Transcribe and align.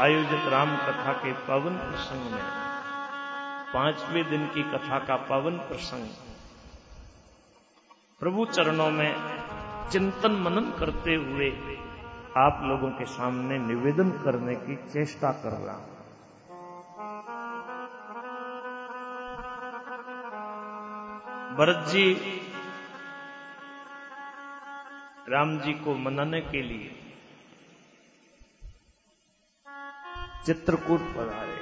आयोजित 0.00 0.46
राम 0.48 0.76
कथा 0.76 1.12
के 1.12 1.32
पावन 1.32 1.74
प्रसंग 1.78 2.30
में। 2.30 2.40
पाँचवें 3.74 4.24
दिन 4.30 4.46
की 4.46 4.62
कथा 4.62 4.98
का 4.98 5.16
पावन 5.16 5.58
प्रसंग। 5.58 6.06
प्रभु 8.20 8.44
चरणों 8.46 8.90
में 8.90 9.14
चिंतन 9.92 10.32
मनन 10.32 10.70
करते 10.70 11.14
हुए 11.14 11.50
आप 12.36 12.60
लोगों 12.64 12.90
के 12.90 13.04
सामने 13.04 13.58
निवेदन 13.58 14.10
करने 14.24 14.54
की 14.54 14.76
चेष्टा 14.92 15.30
कर 15.32 15.52
रहा 15.58 15.76
हूँ। 15.76 15.92
भरत 21.56 21.86
जी, 21.86 22.12
राम 25.28 25.58
जी 25.58 25.72
को 25.72 25.94
मनाने 25.94 26.40
के 26.40 26.62
लिए 26.62 27.00
चित्रकूट 30.46 31.00
पधारे 31.00 31.52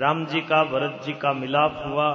राम 0.00 0.26
जी 0.26 0.40
का, 0.40 0.62
भरत 0.64 1.00
जी 1.04 1.12
का 1.12 1.32
मिलाप 1.32 1.82
हुआ। 1.86 2.10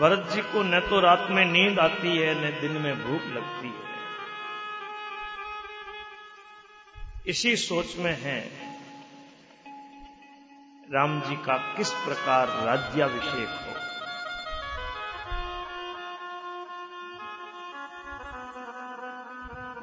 भरत 0.00 0.28
जी 0.30 0.42
को 0.42 0.62
न 0.62 0.80
तो 0.80 1.00
रात 1.00 1.26
में 1.30 1.44
नींद 1.44 1.78
आती 1.78 2.16
है, 2.18 2.34
न 2.34 2.60
दिन 2.60 2.80
में 2.82 2.94
भूख 3.02 3.24
लगती 3.32 3.68
है। 3.68 3.88
इसी 7.26 7.56
सोच 7.56 7.96
में 7.96 8.14
है, 8.20 8.38
राम 10.92 11.20
जी 11.20 11.36
का 11.36 11.56
किस 11.76 11.90
प्रकार 12.04 12.48
राज्याभिषेक 12.66 13.48
हो। 13.48 13.69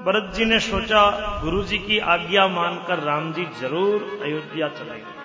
भरत 0.08 0.31
जी 0.36 0.45
ने 0.45 0.59
सोचा, 0.59 1.00
गुरु 1.41 1.63
जी 1.63 1.77
की 1.77 1.97
आज्ञा 2.00 2.47
मानकर 2.47 3.00
राम 3.00 3.31
जी 3.33 3.45
ज़रूर 3.59 4.03
अयोध्या 4.23 4.67
चलेंगे 4.69 5.16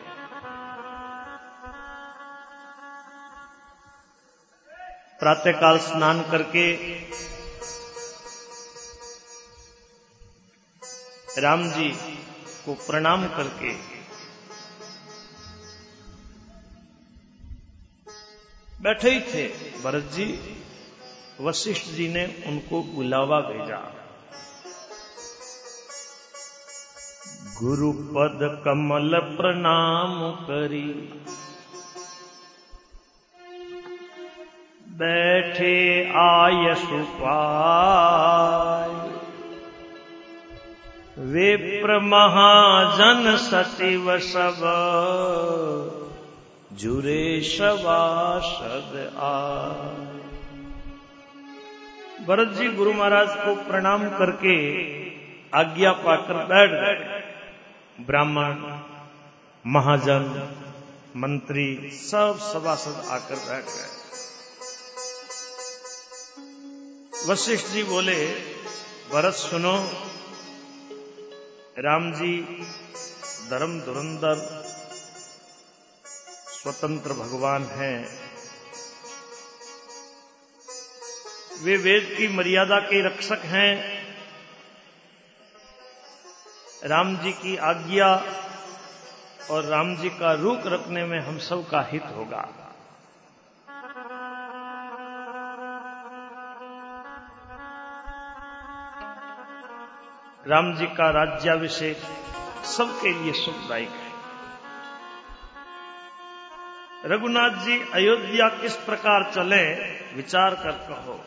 प्रातःकाल 5.21 5.79
स्नान 5.79 6.23
करके 6.23 6.67
राम 11.43 11.69
जी 11.71 11.89
को 12.67 12.75
प्रणाम 12.75 13.29
करके 13.29 13.73
बैठे 18.83 19.11
ही 19.11 19.21
थे। 19.33 19.49
भरत 19.85 20.13
जी, 20.13 20.31
वशिष्ठ 21.41 21.91
जी 21.93 22.09
ने 22.09 22.27
उनको 22.47 22.83
बुलावा 22.83 23.41
भेजा। 23.41 24.02
गुरु 27.63 27.91
पद 28.15 28.41
कमल 28.65 29.19
प्रणाम 29.37 30.15
करी। 30.41 30.89
बैठे 34.93 35.75
आय 36.19 36.75
सुपाय 36.75 38.91
विप्र 41.29 41.99
महाजन 42.07 43.37
सचिव 43.37 44.19
सब। 44.27 44.61
जुरे 46.73 47.41
शवासद 47.43 49.13
आ 49.19 49.31
भरत 52.27 52.53
जी 52.59 52.69
गुरु 52.73 52.93
महाराज 52.93 53.37
को 53.37 53.55
प्रणाम 53.65 54.09
करके 54.19 54.55
आज्ञा 55.55 55.93
पाकर 56.03 56.45
बैठ 56.45 56.71
गए। 56.73 57.12
ब्राह्मण, 58.01 58.81
महाजन, 59.67 60.53
मंत्री 61.17 61.91
सब 61.91 62.39
सभासद 62.53 63.07
आकर 63.09 63.35
बैठ 63.35 63.65
गए। 63.65 63.91
वशिष्ठ 67.33 67.67
जी 67.67 67.83
बोले, 67.83 68.27
भरत 69.13 69.35
सुनो, 69.35 69.91
राम 71.79 72.13
जी, 72.13 72.65
धर्म 73.51 73.81
धुरंधर, 73.81 74.65
स्वतंत्र 76.63 77.13
भगवान 77.13 77.65
हैं। 77.65 78.19
वे 81.63 81.77
वेद 81.77 82.15
की 82.19 82.29
मर्यादा 82.29 82.79
के 82.79 83.07
रक्षक 83.07 83.39
हैं 83.45 84.02
राम 86.85 87.17
जी 87.17 87.33
की 87.33 87.57
आज्ञा 87.57 88.23
और 89.51 89.65
राम 89.65 89.97
जी 89.97 90.09
का 90.09 90.33
रूख 90.33 90.61
रखने 90.67 91.05
में 91.05 91.21
हम 91.21 91.39
सब 91.39 91.69
का 91.69 91.81
हित 91.83 92.03
होगा। 92.03 92.49
राम 100.49 100.75
जी 100.75 100.87
का 100.87 101.11
राज्याभिषेक 101.11 101.97
सबके 102.65 103.13
लिए 103.13 103.33
सुखदायक 103.33 103.89
है। 103.89 104.13
रघुनाथ 107.05 107.51
जी 107.51 107.81
अयोध्या 107.93 108.49
किस 108.49 108.77
प्रकार 108.77 109.31
चले, 109.35 109.65
विचार 110.17 110.55
कर 110.55 110.71
कहो। 110.71 111.25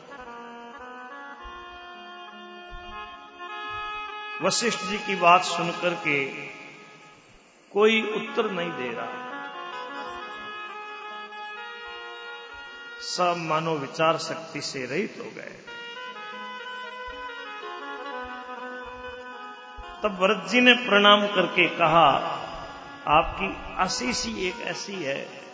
वशिष्ठ 4.41 4.79
जी 4.79 4.97
की 4.97 5.16
बात 5.16 5.44
सुनकर 5.44 5.94
के 5.94 6.25
कोई 7.72 8.01
उत्तर 8.01 8.51
नहीं 8.51 8.72
दे 8.72 8.91
रहा। 8.91 9.25
सब 13.01 13.35
मानो 13.38 13.75
विचार 13.75 14.18
शक्ति 14.18 14.62
से 14.62 14.85
रहित 14.85 15.16
हो 15.19 15.23
गए। 15.23 15.56
तब 20.03 20.18
भरत 20.22 20.50
जी 20.50 20.62
ने 20.62 20.73
प्रणाम 20.73 21.28
करके 21.28 21.67
कहा, 21.67 22.09
आपकी 23.07 23.75
आशीष 23.75 24.28
एक 24.28 24.62
ऐसी 24.62 24.96
है। 24.96 25.46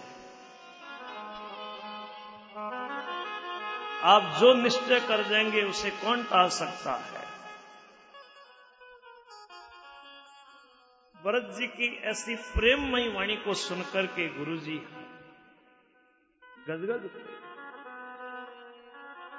आप 4.03 4.38
जो 4.40 4.53
निश्चय 4.53 5.00
कर 5.00 5.24
देंगे, 5.24 5.62
उसे 5.62 5.90
कौन 5.90 6.24
टाल 6.24 6.50
सकता 6.50 6.92
है? 6.92 7.21
भरत 11.26 11.56
जी 11.58 11.68
की 11.68 11.88
ऐसी 12.04 12.36
प्रेममयी 12.36 13.09
वाणी 13.09 13.36
को 13.36 13.54
सुनकर 13.54 14.06
के 14.06 14.28
गुरु 14.28 14.58
जी 14.58 14.78
गदगद 16.70 17.09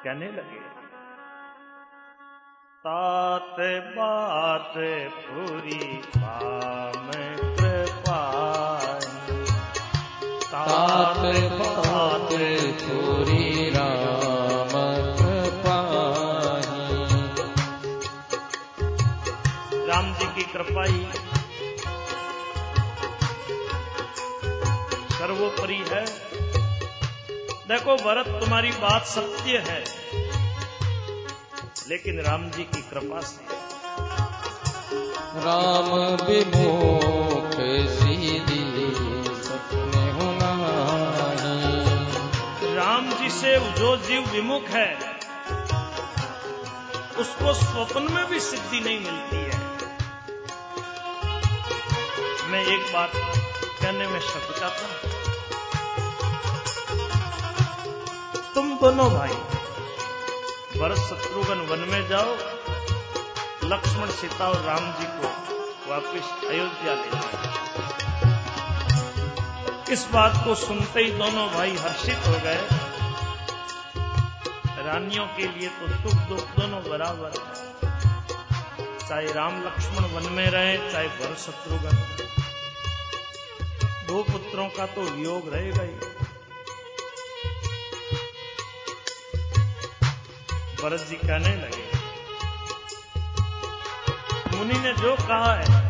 कहने 0.05 0.27
लगे, 0.33 0.61
तात 2.85 3.57
बात 3.97 4.75
पूरी 5.17 5.97
पाम 6.17 7.11
कृपा 7.57 8.21
तात 10.45 11.25
बात 11.59 12.33
पूरी 12.83 13.71
राम 13.71 14.73
कृपाही 15.19 16.87
राम 19.87 20.15
जी 20.15 20.27
की 20.27 20.53
कृपा 20.53 20.85
ही 20.85 21.22
सर्वोपरि 25.53 25.85
है। 25.89 26.05
देखो 27.69 27.95
भरत 27.97 28.27
तुम्हारी 28.41 28.71
बात 28.73 29.07
सत्य 29.07 29.59
है। 29.69 29.81
लेकिन 31.89 32.21
राम 32.21 32.49
जी 32.51 32.63
की 32.65 32.83
कृपा 32.83 33.21
से। 33.21 33.45
राम 35.45 35.91
विमुख 36.23 37.57
सीधी 37.93 38.63
सपने 39.43 40.05
होना 40.13 40.53
राम 42.75 43.11
जी 43.13 43.31
से 43.31 43.59
जो 43.73 43.97
जीव 43.97 44.29
विमुख 44.31 44.69
है 44.71 44.91
उसको 47.19 47.53
स्वप्न 47.55 48.03
में 48.13 48.27
भी 48.27 48.41
सिद्धि 48.41 48.81
नहीं 48.81 49.01
मिलती 49.01 49.37
है। 49.37 49.61
मैं 52.51 52.65
एक 52.67 52.93
बात 52.95 53.13
कहने 53.83 54.07
में 54.07 54.21
सकचाता 54.21 54.87
हूँ। 54.87 54.92
दोनों 58.83 59.11
भाई। 59.11 59.35
भरत 60.81 60.99
शत्रुघ्न 60.99 61.59
वन 61.61 61.79
में 61.79 62.09
जाओ, 62.09 62.35
लक्ष्मण 63.65 64.11
सीता 64.11 64.49
और 64.49 64.63
राम 64.63 64.93
जी 64.93 65.05
को 65.05 65.29
वापस 65.91 66.49
अयोध्या 66.49 66.95
ले 66.95 67.11
जाओ। 67.11 67.29
इस 69.93 70.09
बात 70.13 70.45
को 70.45 70.55
सुनते 70.55 71.01
ही 71.01 71.11
दोनों 71.11 71.49
भाई 71.49 71.77
हर्षित 71.77 72.19
हो 72.27 72.33
गए। 72.33 72.69
रानियों 74.87 75.27
के 75.27 75.59
लिए 75.59 75.69
तो 75.69 75.89
सुख 75.89 76.21
दुख 76.29 76.47
दोनों 76.61 76.83
बराबर 76.83 77.31
है। 77.31 77.55
चाहे 79.09 79.33
राम 79.33 79.63
लक्ष्मण 79.63 80.05
वन 80.05 80.33
में 80.33 80.51
रहे, 80.51 80.93
चाहे 80.93 81.09
भर 81.09 81.35
शत्रुघ्न। 81.35 81.97
दो 84.07 84.23
पुत्रों 84.23 84.69
का 84.69 84.87
तो 84.87 85.01
वियोग 85.01 85.55
रहेगा 85.55 85.83
ही। 85.83 86.12
भरत 90.83 91.03
जी 91.09 91.17
कहने 91.17 91.55
लगे, 91.57 91.85
मुनि 94.53 94.79
ने 94.79 94.93
जो 94.95 95.15
कहा 95.19 95.53
है, 95.55 95.81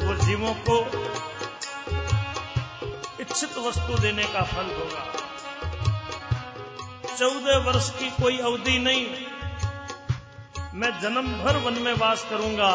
वो 0.00 0.14
जीवों 0.16 0.54
को 0.68 0.78
इच्छित 3.20 3.58
वस्तु 3.58 3.98
देने 3.98 4.24
का 4.26 4.42
फल 4.46 4.72
होगा। 4.72 5.04
चौदह 7.10 7.58
वर्ष 7.66 7.90
की 7.98 8.10
कोई 8.12 8.38
अवधि 8.40 8.78
नहीं, 8.80 9.04
मैं 10.74 10.90
जन्म 11.02 11.32
भर 11.36 11.56
वन 11.58 11.82
में 11.82 11.92
वास 11.96 12.26
करूँगा। 12.30 12.72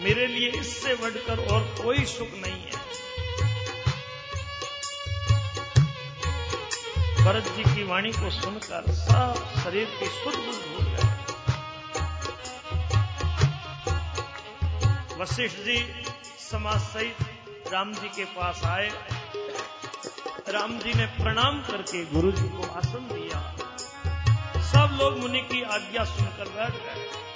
मेरे 0.00 0.26
लिए 0.28 0.48
इससे 0.60 0.94
बढ़कर 0.96 1.46
और 1.46 1.60
कोई 1.76 2.04
सुख 2.08 2.39
भरत 7.30 7.48
जी 7.56 7.64
की 7.64 7.82
वाणी 7.84 8.10
को 8.10 8.30
सुनकर 8.30 8.92
सब 8.92 9.34
शरीर 9.64 9.84
की 9.84 10.06
शुद्ध 10.06 10.38
बुद्ध 10.38 10.60
भूल 10.62 10.86
गए। 10.86 11.04
वशिष्ठ 15.20 15.58
जी 15.58 16.04
समाज 16.50 16.80
सहित 16.80 17.16
राम 17.72 17.92
जी 17.92 18.08
के 18.08 18.24
पास 18.24 18.64
आए। 18.64 18.88
राम 20.48 20.78
जी 20.78 20.94
ने 20.94 21.06
प्रणाम 21.06 21.62
करके 21.62 22.04
गुरु 22.04 22.32
जी 22.32 22.48
को 22.48 22.62
आसन 22.72 23.06
दिया। 23.12 23.40
सब 24.62 24.98
लोग 25.00 25.18
मुनि 25.18 25.40
की 25.40 25.62
आज्ञा 25.62 26.04
सुनकर 26.04 26.48
बैठ 26.48 26.72
गए। 26.72 27.29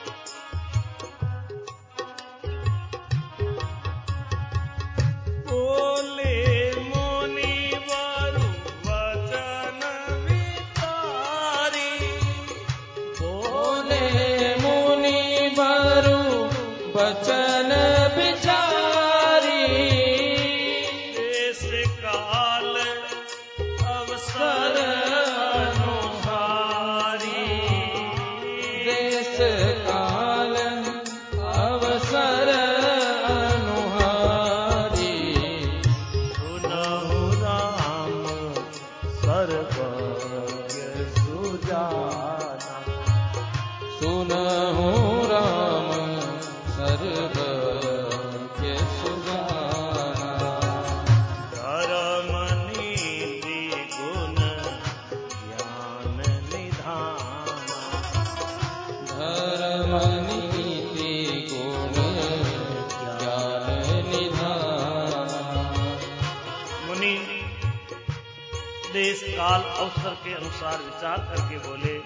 देश 68.92 69.22
काल 69.22 69.62
अवसर 69.62 70.14
के 70.14 70.34
अनुसार 70.34 70.78
विचार 70.82 71.18
करके 71.18 71.58
बोले, 71.58 71.98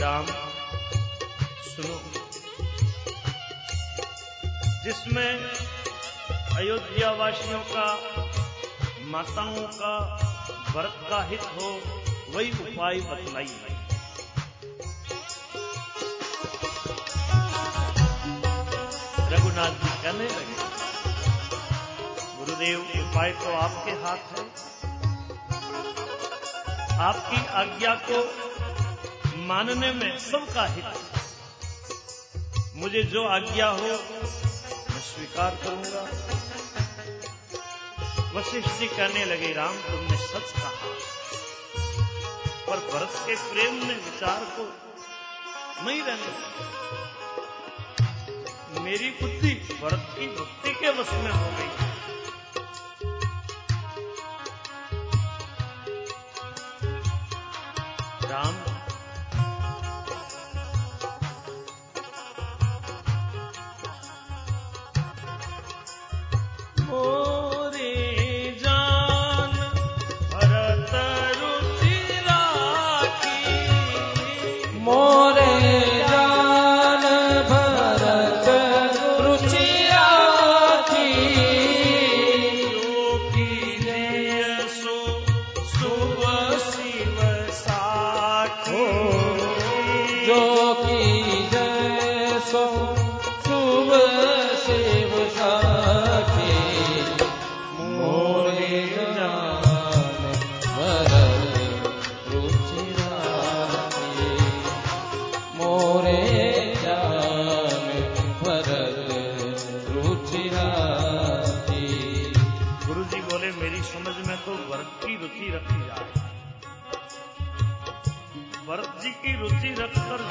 राम, 0.00 0.26
सुनो। 1.64 2.02
जिसमें 4.84 5.36
अयोध्या 6.56 7.10
वासियों 7.10 7.60
का, 7.60 7.98
माताओं 9.00 9.56
का 9.56 10.22
व्रत 10.76 11.06
का 11.10 11.22
हित 11.22 11.42
हो, 11.42 11.80
वही 12.30 12.50
उपाय 12.50 12.94
बतलाइए। 12.94 13.60
रघुनाथ 19.32 19.70
जी 19.70 20.02
कहने 20.02 20.28
लगे 20.28 20.55
गुरुदेव 22.56 22.80
उपाय 22.98 23.32
तो 23.32 23.50
आपके 23.52 23.92
हाथ 24.02 24.22
है। 24.34 24.42
आपकी 26.98 27.40
आज्ञा 27.54 27.94
को 28.02 28.20
मानने 29.46 29.90
में 29.92 30.12
सबका 30.18 30.64
हित 30.66 30.86
मुझे 32.76 33.02
जो 33.02 33.24
आज्ञा 33.28 33.66
हो, 33.70 33.90
मैं 34.90 35.00
स्वीकार 35.00 35.52
करूँगा। 35.64 36.02
वशिष्ठ 38.34 38.70
जी 38.80 38.86
कहने 38.86 39.24
लगे, 39.24 39.52
राम, 39.52 39.76
तुमने 39.82 40.16
सच 40.16 40.48
कहा। 40.52 40.70
पर 42.66 42.78
भरत 42.88 43.12
के 43.26 43.34
प्रेम 43.52 43.74
ने 43.74 43.94
विचार 44.00 44.40
को 44.50 44.64
नहीं 45.84 46.00
रहने 46.02 46.30
मेरी 48.80 49.10
बुद्धि 49.10 49.54
भरत 49.82 50.04
की 50.18 50.26
भक्ति 50.28 50.72
के 50.74 50.90
वश 50.90 51.10
में 51.10 51.32
हो 51.32 51.50
गई 51.58 51.70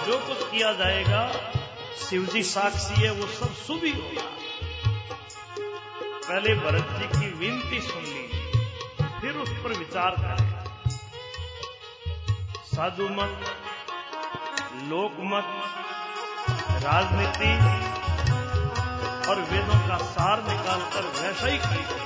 जो 0.06 0.18
कुछ 0.20 0.42
किया 0.52 0.72
जाएगा 0.74 1.22
शिव 2.00 2.26
जी 2.26 2.44
साक्षी 2.44 3.02
है, 3.02 3.12
वो 3.12 3.28
सब 3.28 3.54
शुभ 3.54 3.84
ही 3.84 3.92
होगा। 3.92 4.24
पहले 6.28 6.56
भरत 6.56 6.90
जी 6.92 7.08
की 7.20 7.28
विनती 7.34 7.80
सुन 7.82 8.04
लीजिए 8.04 8.64
फिर 9.22 9.38
उस 9.38 9.50
पर 9.50 9.74
विचार 9.74 10.12
करें। 10.12 10.54
साधु 12.66 13.04
मत, 13.04 13.46
लोक 14.84 15.18
मत, 15.24 15.48
राजनीति 16.84 17.52
और 19.30 19.42
वेदों 19.42 19.80
का 19.88 19.98
सार 20.06 20.44
निकालकर 20.44 21.04
वैसा 21.22 21.48
ही 21.48 21.58
कीजिए। 21.58 22.04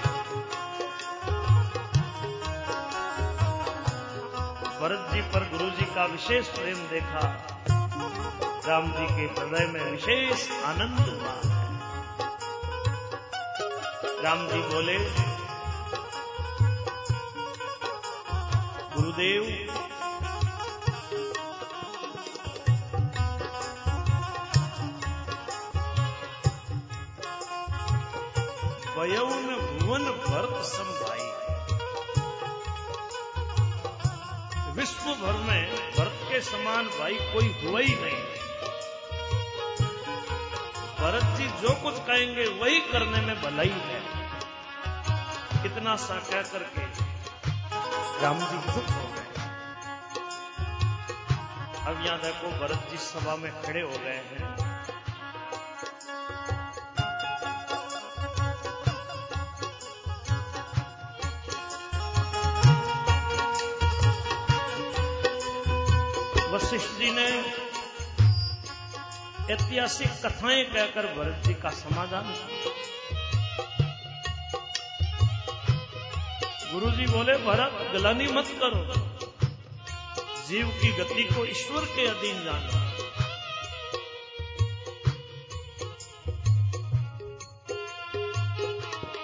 भरत 4.79 5.13
जी 5.13 5.21
पर 5.21 5.49
गुरु 5.51 5.69
जी 5.69 5.85
का 5.85 6.05
विशेष 6.05 6.47
प्रेम 6.47 6.77
देखा। 6.87 7.55
राम 8.67 8.87
जी 8.91 9.05
के 9.07 9.25
हृदय 9.35 9.65
में 9.65 9.83
विशेष 9.91 10.49
आनंद 10.65 10.99
हुआ 10.99 11.33
राम 14.23 14.47
जी 14.47 14.59
बोले, 14.61 14.97
गुरुदेव, 18.95 19.43
वयौन 28.97 29.45
भुवन 29.79 30.03
भरत 30.03 30.65
संभाई। 30.65 31.27
विश्व 34.73 35.05
भर 35.21 35.39
में 35.47 35.63
भरत 35.97 36.19
के 36.29 36.41
समान 36.41 36.85
भाई 36.99 37.17
कोई 37.33 37.55
हुआ 37.63 37.79
ही 37.79 37.95
नहीं। 37.95 38.38
भरत 41.01 41.23
जी 41.37 41.45
जो 41.61 41.73
कुछ 41.83 41.99
कहेंगे, 42.07 42.45
वही 42.59 42.79
करने 42.79 43.21
में 43.21 43.41
भलाई 43.41 43.69
है। 43.69 43.99
इतना 45.65 45.95
सा 45.95 46.15
कह 46.15 46.41
करके 46.41 46.85
राम 48.23 48.39
जी 48.39 48.57
चुप 48.73 48.91
हो 48.91 49.05
गए। 49.07 49.27
अब 51.87 52.05
यहाँ 52.05 52.19
देखो, 52.19 52.47
भरत 52.59 52.87
जी 52.91 52.97
सभा 52.97 53.35
में 53.35 53.51
खड़े 53.61 53.81
हो 53.81 53.97
गए 54.03 54.21
हैं। 54.31 54.57
वशिष्ठ 66.53 66.99
जी 66.99 67.11
ने 67.11 67.29
ऐतिहासिक 69.49 70.09
कथाएँ 70.25 70.63
कहकर 70.63 71.05
भरत 71.05 71.47
जी 71.47 71.53
का 71.53 71.69
समाधान। 71.69 72.23
गुरु 76.73 76.91
जी 76.91 77.05
बोले, 77.05 77.37
भरत, 77.37 77.91
गलानी 77.93 78.27
मत 78.27 78.45
करो। 78.47 78.93
जीव 80.47 80.67
की 80.67 80.91
गति 80.91 81.23
को 81.23 81.45
ईश्वर 81.45 81.85
के 81.85 82.07
अधीन 82.07 82.43
जानो। 82.43 82.89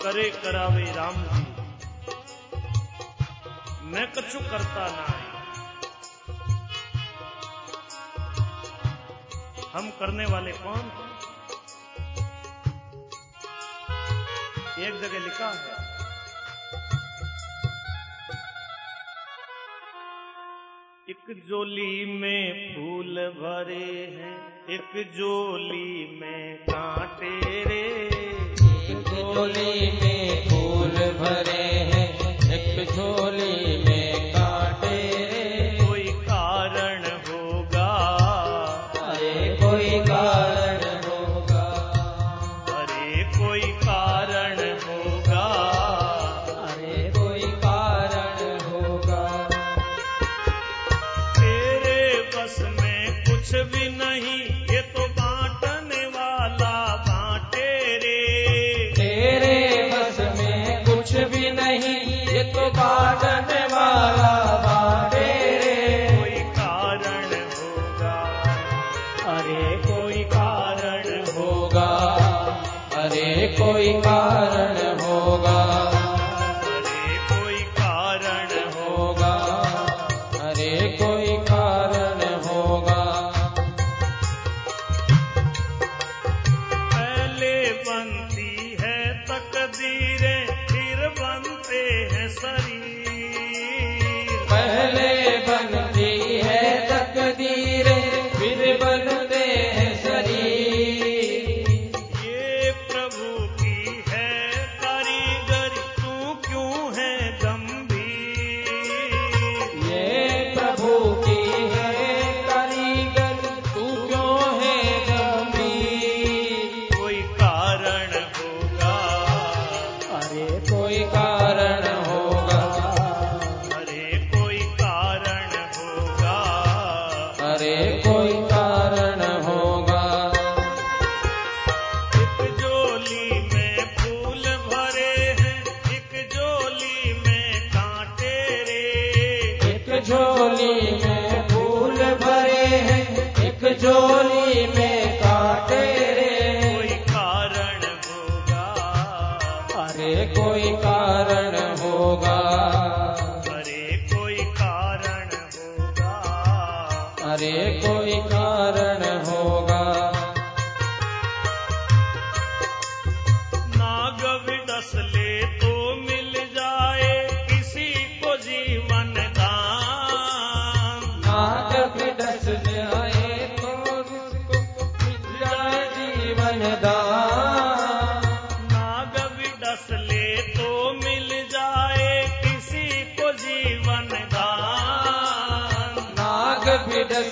करे 0.03 0.29
करावे 0.29 0.83
राम 0.83 1.13
जी। 1.13 1.45
मैं 3.83 4.11
कछु 4.11 4.39
करता 4.39 4.87
ना 4.87 5.17
है 5.17 5.24
हम 9.85 9.91
करने 9.91 10.25
वाले 10.25 10.51
कौन 10.51 10.85
एक 14.83 14.93
जगह 15.01 15.19
लिखा 15.25 15.49
है। 15.49 15.73
एक 21.09 21.43
जोली 21.49 22.05
में 22.19 22.73
फूल 22.75 23.19
भरे 23.37 23.91
हैं, 24.15 24.35
एक 24.69 24.91
जोली 25.17 26.19
में 26.21 26.57
कांटे 26.63 27.63
रे 27.63 27.83
एक 28.65 29.07
झोली 29.07 29.91
में 30.01 30.49
फूल 30.49 30.97
भरे 31.21 31.63
हैं, 31.91 32.07
एक 32.53 32.87
झोली 32.87 33.84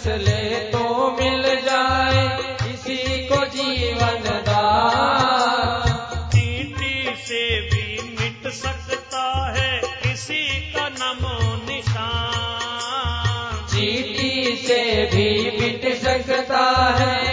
ले 0.08 0.72
तो 0.72 1.12
मिल 1.12 1.44
जाए 1.62 2.28
किसी 2.64 2.98
को 3.28 3.46
जीवन 3.46 4.24
दान 4.48 5.84
चींटी 6.34 7.16
से 7.18 7.44
भी 7.62 7.86
मिट 8.12 8.48
सकता 8.54 9.24
है 9.58 9.82
किसी 10.04 10.44
का 10.72 10.88
नमो 10.90 11.38
निशान। 11.68 13.66
चीटी 13.68 14.56
से 14.58 14.82
भी 15.14 15.30
मिट 15.60 15.94
सकता 15.98 16.66
है 17.00 17.33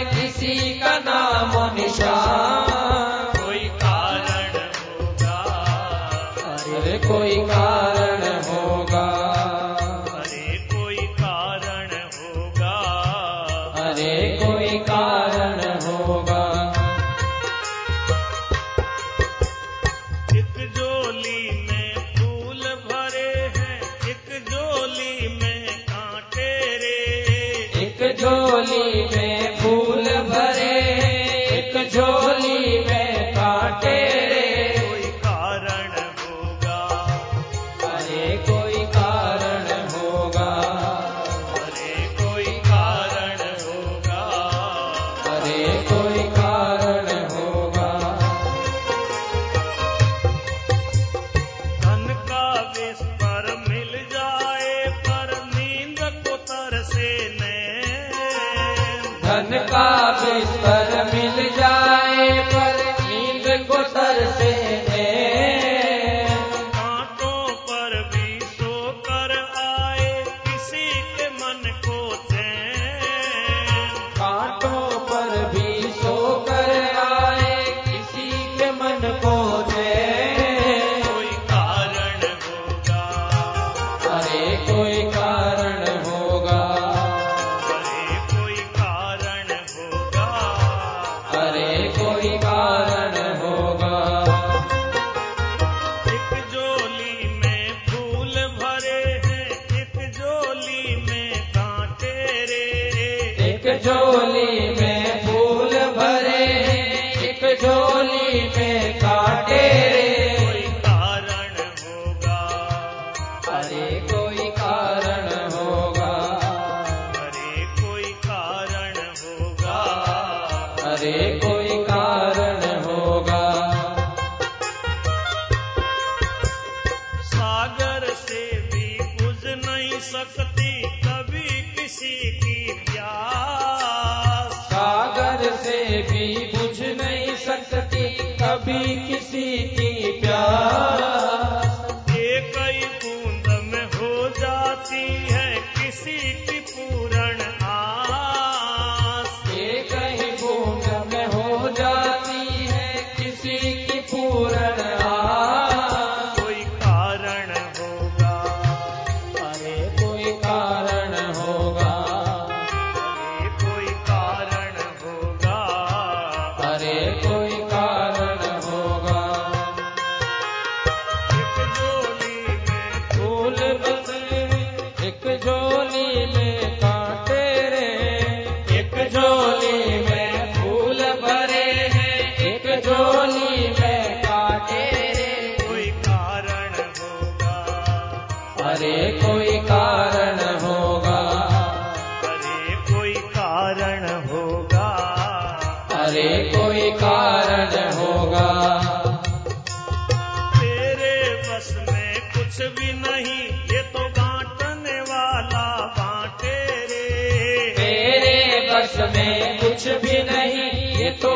Oh. 167.13 167.40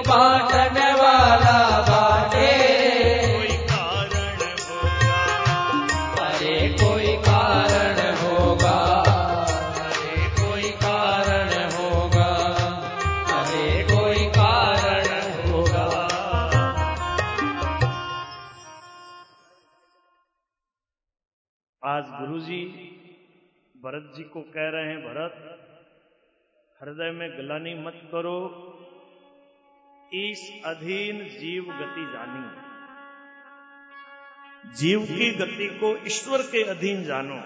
बांटने 0.08 0.94
वाला 0.94 1.82
बांटे। 1.82 2.50
कोई 3.28 3.58
कारण 3.58 4.38
होगा? 4.62 5.22
अरे 6.26 6.70
कोई 6.70 7.16
कारण 7.18 8.16
होगा। 8.16 8.76
अरे 9.86 10.28
कोई 10.30 10.72
कारण 10.72 11.72
होगा? 11.72 12.28
अरे 13.40 13.84
कोई 13.84 14.26
कारण 14.26 15.52
होगा। 15.52 15.86
आज 21.84 22.04
गुरुजी 22.04 22.62
भरत 23.76 24.14
जी 24.16 24.24
को 24.24 24.42
कह 24.42 24.70
रहे 24.70 24.88
हैं 24.88 25.02
भरत 25.02 25.36
हृदय 26.82 27.12
में 27.12 27.30
गलानी 27.38 27.74
मत 27.74 28.02
करो। 28.12 28.72
इस 30.14 30.62
अधीन 30.66 31.20
जीव 31.40 31.64
गति 31.64 32.06
जानी। 32.14 32.66
जीव 34.76 35.00
की 35.00 35.32
गति 35.32 35.68
को 35.68 36.06
ईश्वर 36.06 36.38
के 36.38 36.64
अधीन 36.64 37.04
जानो। 37.04 37.42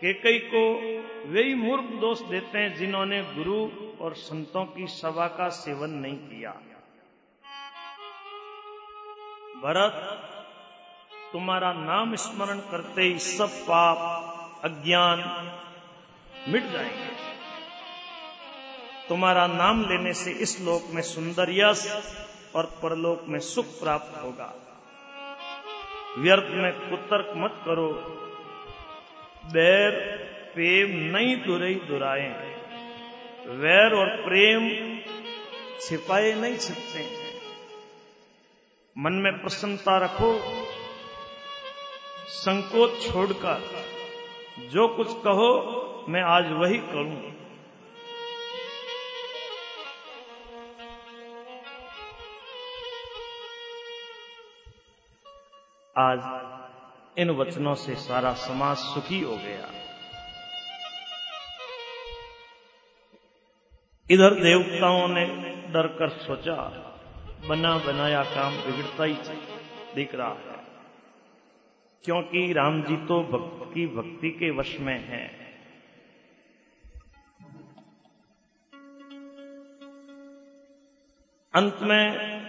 केकई 0.00 0.38
को 0.38 0.74
वे 1.30 1.42
ही 1.42 1.54
मूर्ख 1.54 1.84
दोष 1.84 2.20
देते 2.20 2.58
हैं 2.58 2.76
जिन्होंने 2.76 3.22
गुरु 3.22 3.70
और 4.00 4.14
संतों 4.14 4.64
की 4.64 4.86
सभा 4.86 5.28
का 5.28 5.48
सेवन 5.48 5.90
नहीं 5.90 6.16
किया। 6.16 6.50
भरत, 9.56 9.92
तुम्हारा 11.32 11.72
नाम 11.72 12.14
स्मरण 12.14 12.58
करते 12.58 13.02
ही 13.02 13.18
सब 13.18 13.48
पाप, 13.48 13.98
अज्ञान 14.64 15.18
मिट 16.48 16.62
जाएँगे। 16.62 17.13
तुम्हारा 19.08 19.46
नाम 19.46 19.82
लेने 19.82 20.12
से 20.12 20.30
इस 20.30 20.60
लोक 20.60 20.82
में 20.90 21.02
सुंदर 21.02 21.46
यश 21.50 22.12
और 22.54 22.64
परलोक 22.64 23.24
में 23.28 23.38
सुख 23.38 23.66
प्राप्त 23.66 24.22
होगा। 24.22 24.54
व्यर्थ 26.18 26.46
में 26.50 26.72
कुतर्क 26.72 27.34
मत 27.36 27.62
करो। 27.64 27.92
बैर, 29.44 29.90
प्रेम 30.54 31.16
नहीं 31.16 31.36
दुरई 31.36 31.74
दुराए। 31.74 32.54
वैर 33.48 33.92
और 33.92 34.16
प्रेम 34.16 34.98
छिपाए 35.80 36.32
नहीं 36.32 36.56
छिपते। 36.56 37.24
मन 38.98 39.12
में 39.12 39.32
प्रसन्नता 39.32 39.98
रखो। 39.98 40.40
संकोच 42.28 43.12
छोड़कर 43.12 43.84
जो 44.58 44.88
कुछ 44.88 45.06
कहो, 45.06 46.04
मैं 46.08 46.22
आज 46.22 46.44
वही 46.52 46.78
करूँ। 46.78 47.33
आज 55.98 56.20
इन 57.18 57.30
वचनों 57.30 57.74
से 57.74 57.94
सारा 57.94 58.32
समाज 58.32 58.76
सुखी 58.76 59.20
हो 59.20 59.36
गया। 59.36 59.70
इधर 64.10 64.34
देवताओं 64.34 65.08
ने 65.08 65.26
डर 65.72 65.86
कर 65.86 66.08
सोचा, 66.08 66.54
बना 67.48 67.78
बनाया 67.78 68.24
काम 68.24 68.56
बिगड़ता 68.56 69.04
ही 69.04 69.14
दिख 69.94 70.14
रहा 70.14 70.28
है। 70.28 70.64
क्योंकि 72.04 72.52
राम 72.52 72.82
जी 72.82 72.96
तो 72.96 73.20
भक्त 73.20 73.74
की 73.74 73.86
भक्ति 73.86 74.30
के 74.30 74.50
वश 74.50 74.76
में 74.80 75.08
हैं। 75.08 75.44
अंत 81.54 81.78
में 81.82 82.43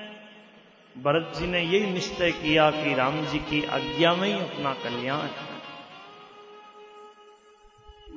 भरत 0.96 1.34
जी 1.36 1.48
ने 1.48 1.62
यही 1.62 1.92
निश्चय 1.92 2.32
किया 2.32 2.70
कि 2.72 2.94
राम 2.94 3.26
जी 3.26 3.40
की 3.40 3.64
आज्ञा 3.66 4.14
में 4.16 4.28
ही 4.28 4.40
अपना 4.42 4.74
कल्याण 4.74 5.22
है। 5.22 5.56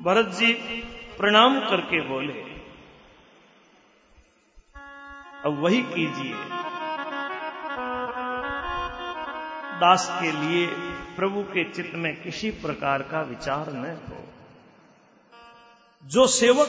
भरत 0.03 0.27
जी 0.27 0.53
प्रणाम 1.19 1.61
करके 1.61 2.01
बोले, 2.01 2.33
अब 5.45 5.59
वही 5.63 5.83
कीजिए। 5.83 6.35
दास 9.81 10.09
के 10.23 10.31
लिए 10.33 10.67
प्रभु 11.17 11.43
के 11.43 11.65
चित्त 11.71 11.95
में 11.95 12.23
किसी 12.23 12.51
प्रकार 12.51 13.03
का 13.03 13.23
विचार 13.23 13.73
न 13.73 13.85
हो। 14.09 14.25
जो 16.05 16.27
सेवक 16.27 16.69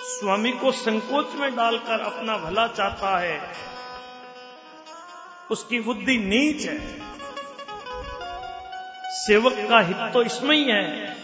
स्वामी 0.00 0.52
को 0.52 0.72
संकोच 0.72 1.34
में 1.34 1.56
डालकर 1.56 2.00
अपना 2.00 2.36
भला 2.36 2.66
चाहता 2.68 3.18
है 3.18 3.70
उसकी 5.50 5.80
बुद्धि 5.80 6.16
नीच 6.18 6.66
है। 6.66 6.78
सेवक 9.16 9.54
का 9.70 9.80
हित 9.80 10.12
तो 10.12 10.22
इसमें 10.22 10.56
ही 10.56 10.64
है। 10.64 11.14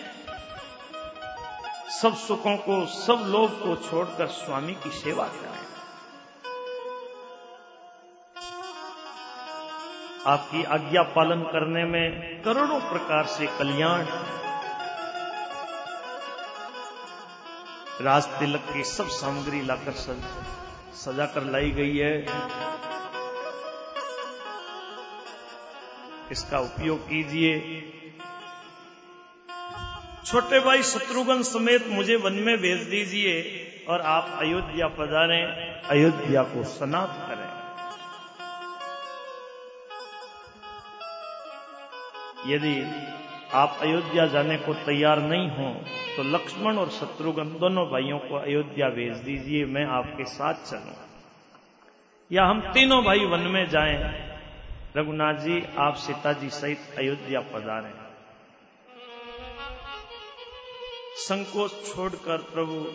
सब 1.93 2.17
सुखों 2.17 2.57
को, 2.57 2.85
सब 2.87 3.25
लोभ 3.27 3.51
को 3.63 3.77
छोड़कर 3.83 4.27
स्वामी 4.27 4.73
की 4.75 4.91
सेवा 4.91 5.25
करें। 5.27 5.55
आपकी 10.27 10.63
आज्ञा 10.65 11.03
पालन 11.15 11.43
करने 11.47 11.85
में 11.85 12.43
करोड़ों 12.43 12.81
प्रकार 12.81 13.27
से 13.27 13.47
कल्याण 13.59 14.07
राज 18.01 18.25
तिलक 18.39 18.73
की 18.73 18.85
सब 18.85 19.09
सामग्री 19.11 19.63
लाकर 19.63 19.93
सजा 20.97 21.27
कर 21.27 21.43
लाई 21.43 21.71
गई 21.71 21.97
है। 21.97 22.66
इसका 26.33 26.59
उपयोग 26.61 27.01
कीजिए। 27.01 27.83
छोटे 30.27 30.61
भाई 30.61 30.83
शत्रुघ्न 30.85 31.43
समेत 31.45 31.87
मुझे 31.89 32.17
वन 32.19 32.33
में 32.43 32.57
भेज 32.59 32.89
दीजिए 32.89 33.35
और 33.89 34.01
आप 34.03 34.39
अयोध्या 34.41 34.89
पधारें, 34.95 35.45
अयोध्या 35.89 36.43
को 36.45 36.65
समाप्त 36.71 37.21
करें। 37.29 37.45
यदि 42.47 42.75
आप 43.55 43.79
अयोध्या 43.83 44.27
जाने 44.27 44.57
को 44.59 44.75
तैयार 44.85 45.21
नहीं 45.23 45.49
हो 45.51 45.73
तो 46.17 46.23
लक्ष्मण 46.27 46.79
और 46.79 46.91
शत्रुघ्न 46.91 47.49
दोनों 47.61 47.87
भाइयों 47.87 48.19
को 48.19 48.37
अयोध्या 48.37 48.89
भेज 48.91 49.17
दीजिए, 49.21 49.65
मैं 49.67 49.85
आपके 49.95 50.25
साथ 50.27 50.55
चलूँ। 50.67 50.95
या 52.31 52.45
हम 52.45 52.61
तीनों 52.73 53.03
भाई 53.05 53.25
वन 53.27 53.41
में 53.49 53.69
जाएँ 53.69 53.97
रघुनाथ 54.97 55.35
जी, 55.35 55.63
आप 55.79 55.95
सीता 55.95 56.33
जी 56.33 56.51
सहित 56.51 56.79
अयोध्या 56.99 57.41
पधारें 57.41 57.93
संकोच 61.17 61.95
छोड़कर 61.95 62.37
प्रभु, 62.37 62.87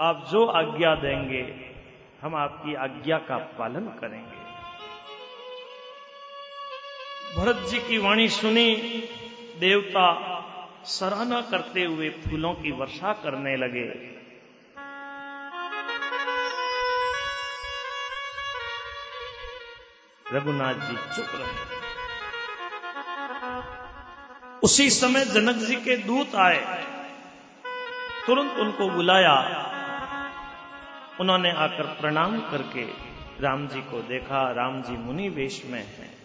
आप 0.00 0.26
जो 0.32 0.46
आज्ञा 0.46 0.94
देंगे, 0.94 1.70
हम 2.22 2.34
आपकी 2.34 2.74
आज्ञा 2.74 3.18
का 3.18 3.36
पालन 3.36 3.80
करेंगे। 3.80 4.38
भरत 7.36 7.68
जी 7.68 7.78
की 7.78 7.98
वाणी 7.98 8.28
सुनी, 8.28 8.74
देवता 9.60 10.06
सराहना 10.84 11.40
करते 11.40 11.84
हुए 11.84 12.10
फूलों 12.10 12.54
की 12.54 12.70
वर्षा 12.70 13.12
करने 13.12 13.56
लगे। 13.56 14.17
रघुनाथ 20.32 20.74
जी 20.74 20.96
चुप 21.16 21.26
रहे। 21.34 21.78
उसी 24.62 24.90
समय 24.90 25.24
जनक 25.24 25.56
जी 25.56 25.76
के 25.76 25.96
दूत 25.96 26.34
आए। 26.34 26.58
तुरंत 28.26 28.52
उनको 28.52 28.88
बुलाया। 28.88 29.34
उन्होंने 31.20 31.50
आकर 31.50 31.86
प्रणाम 32.00 32.40
करके 32.40 32.84
राम 33.40 33.68
जी 33.68 33.80
को 33.80 34.00
देखा। 34.02 34.52
राम 34.52 34.82
जी 34.82 34.96
मुनि 34.96 35.28
वेश 35.28 35.62
में 35.66 35.84
हैं। 35.84 36.16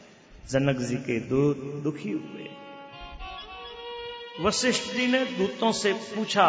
जनक 0.50 0.78
जी 0.78 0.96
के 0.96 1.20
दूत 1.20 1.58
दुखी 1.84 2.12
हुए। 2.12 2.50
वशिष्ठ 4.40 4.94
जी 4.94 5.08
ने 5.08 5.26
दूतों 5.26 5.72
से 5.72 5.94
पूछा, 5.94 6.48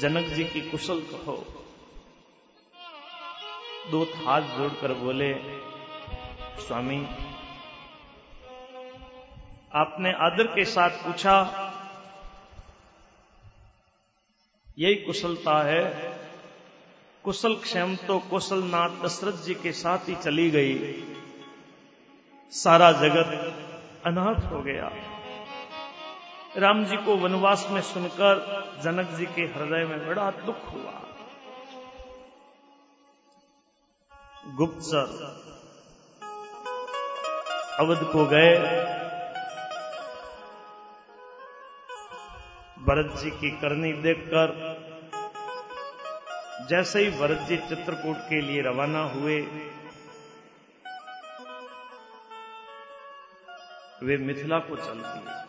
जनक 0.00 0.26
जी 0.26 0.44
की 0.44 0.60
कुशल 0.60 1.00
कहो। 1.00 1.61
दूत 3.90 4.12
हाथ 4.16 4.40
जोड़कर 4.56 4.92
बोले, 4.94 5.32
स्वामी, 6.58 6.98
आपने 9.74 10.12
आदर 10.20 10.46
के 10.46 10.64
साथ 10.64 10.90
पूछा, 11.04 11.34
यही 14.78 14.94
कुशलता 14.96 15.62
है। 15.62 15.82
कुशल 17.24 17.54
क्षेम 17.54 17.94
तो 17.96 18.18
कुशलनाथ 18.30 19.02
दशरथ 19.02 19.42
जी 19.44 19.54
के 19.54 19.72
साथ 19.72 20.08
ही 20.08 20.14
चली 20.14 20.50
गई। 20.50 20.74
सारा 22.52 22.90
जगत 22.92 23.28
अनाथ 24.06 24.40
हो 24.52 24.62
गया। 24.62 24.90
राम 26.56 26.84
जी 26.84 26.96
को 26.96 27.16
वनवास 27.16 27.66
में 27.70 27.80
सुनकर 27.82 28.40
जनक 28.82 29.10
जी 29.10 29.26
के 29.26 29.42
हृदय 29.52 29.84
में 29.84 30.06
बड़ा 30.06 30.30
दुख 30.46 30.66
हुआ। 30.72 30.92
गुप्तचर 34.46 35.10
अवध 37.78 38.02
को 38.12 38.24
गए। 38.24 38.56
भरत 42.78 43.14
जी 43.18 43.30
की 43.30 43.50
करनी 43.50 43.92
देखकर, 43.92 44.52
जैसे 46.68 47.00
ही 47.00 47.10
भरत 47.10 47.38
जी 47.38 47.56
चित्रकूट 47.56 48.16
के 48.28 48.40
लिए 48.40 48.62
रवाना 48.62 49.02
हुए, 49.02 49.40
वे 54.02 54.16
मिथिला 54.16 54.58
को 54.58 54.76
चल 54.76 54.98
दिए। 54.98 55.40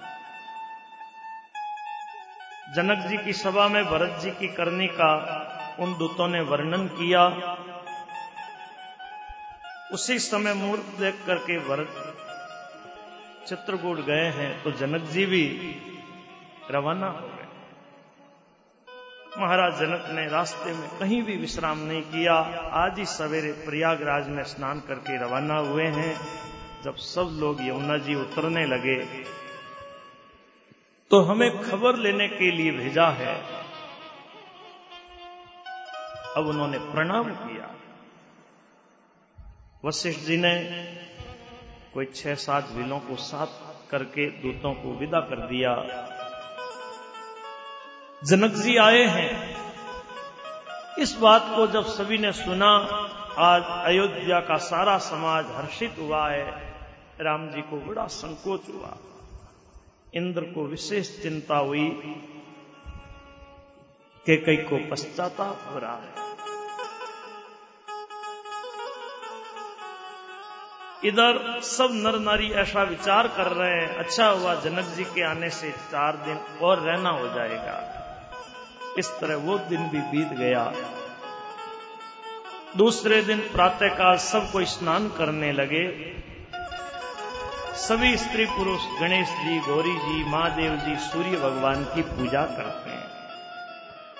जनक 2.75 3.07
जी 3.07 3.17
की 3.17 3.33
सभा 3.33 3.67
में 3.67 3.83
भरत 3.85 4.19
जी 4.19 4.31
की 4.31 4.47
करनी 4.47 4.87
का 4.87 5.11
उन 5.79 5.97
दूतों 5.97 6.27
ने 6.27 6.41
वर्णन 6.41 6.87
किया। 6.87 7.27
उसी 9.93 10.17
समय 10.21 10.53
मूर्त 10.55 10.85
देख 10.99 11.15
करके 11.27 11.57
भरत 11.59 11.91
चित्रकूट 13.47 13.99
गए 14.05 14.29
हैं 14.31 14.51
तो 14.63 14.71
जनक 14.79 15.09
जी 15.09 15.25
भी 15.25 15.45
रवाना 16.71 17.07
हो 17.09 17.27
गए। 17.27 17.47
महाराज 19.37 19.73
जनक 19.79 20.05
ने 20.09 20.25
रास्ते 20.29 20.73
में 20.73 20.87
कहीं 20.99 21.21
भी 21.23 21.35
विश्राम 21.37 21.79
नहीं 21.81 22.01
किया। 22.03 22.33
आज 22.77 22.99
ही 22.99 23.05
सवेरे 23.07 23.51
प्रयागराज 23.65 24.27
में 24.29 24.43
स्नान 24.45 24.79
करके 24.79 25.17
रवाना 25.19 25.57
हुए 25.61 25.85
हैं। 25.91 26.13
जब 26.83 26.95
सब 27.03 27.37
लोग 27.41 27.61
यमुना 27.61 27.97
जी 27.99 28.15
उतरने 28.15 28.65
लगे 28.67 28.97
तो 31.11 31.19
हमें 31.21 31.49
खबर 31.61 31.97
लेने 31.97 32.27
के 32.29 32.51
लिए 32.51 32.71
भेजा 32.73 33.07
है। 33.11 33.35
अब 36.37 36.47
उन्होंने 36.47 36.77
प्रणाम 36.91 37.29
किया। 37.35 37.69
वशिष्ठ 39.85 40.19
जी 40.19 40.37
ने 40.37 40.59
कोई 41.93 42.05
छह 42.05 42.35
सात 42.35 42.69
विलों 42.71 42.99
को 42.99 43.15
साथ 43.15 43.47
करके 43.89 44.27
दूतों 44.27 44.73
को 44.73 44.97
विदा 44.99 45.19
कर 45.19 45.35
दिया। 45.35 45.75
जनक 48.23 48.51
जी 48.51 48.77
आए 48.77 49.03
हैं। 49.03 49.57
इस 50.99 51.17
बात 51.17 51.43
को 51.55 51.67
जब 51.67 51.85
सभी 51.85 52.17
ने 52.17 52.31
सुना, 52.31 52.69
आज 53.37 53.63
अयोध्या 53.65 54.39
का 54.39 54.57
सारा 54.57 54.97
समाज 54.97 55.45
हर्षित 55.47 55.95
हुआ 55.99 56.29
है। 56.29 56.73
राम 57.21 57.49
जी 57.49 57.61
को 57.61 57.77
बड़ा 57.77 58.07
संकोच 58.07 58.61
हुआ। 58.69 58.97
इंद्र 60.13 60.41
को 60.41 60.65
विशेष 60.65 61.21
चिंता 61.21 61.57
हुई 61.57 61.89
कि 64.25 64.37
कई 64.37 64.57
को 64.57 64.89
पश्चाताप 64.91 65.73
हो 65.73 65.79
रहा 65.79 65.95
है। 65.95 66.22
इधर 71.05 71.59
सब 71.61 71.89
नर 71.91 72.19
नारी 72.19 72.51
ऐसा 72.51 72.83
विचार 72.83 73.27
कर 73.27 73.47
रहे 73.47 73.71
हैं 73.71 73.95
अच्छा 73.95 74.27
हुआ 74.27 74.55
जनक 74.55 74.85
जी 74.85 75.03
के 75.03 75.23
आने 75.23 75.49
से 75.49 75.71
चार 75.71 76.15
दिन 76.15 76.37
और 76.61 76.79
रहना 76.79 77.09
हो 77.09 77.27
जाएगा। 77.27 77.99
इस 78.97 79.09
तरह 79.09 79.35
वो 79.35 79.57
दिन 79.57 79.89
भी 79.89 79.99
बीत 79.99 80.27
गया। 80.27 80.73
दूसरे 82.77 83.21
दिन 83.21 83.39
प्रातःकाल 83.39 84.17
सब 84.17 84.51
कोई 84.51 84.65
स्नान 84.65 85.09
करने 85.09 85.51
लगे। 85.51 86.13
सभी 87.73 88.17
स्त्री 88.17 88.45
पुरुष 88.45 88.81
गणेश 89.01 89.27
जी, 89.27 89.59
गौरी 89.59 89.95
जी, 89.95 90.23
महादेव 90.23 90.75
जी, 90.75 90.95
सूर्य 90.95 91.37
भगवान 91.37 91.83
की 91.83 92.01
पूजा 92.01 92.41
करते 92.41 92.89
हैं। 92.89 93.03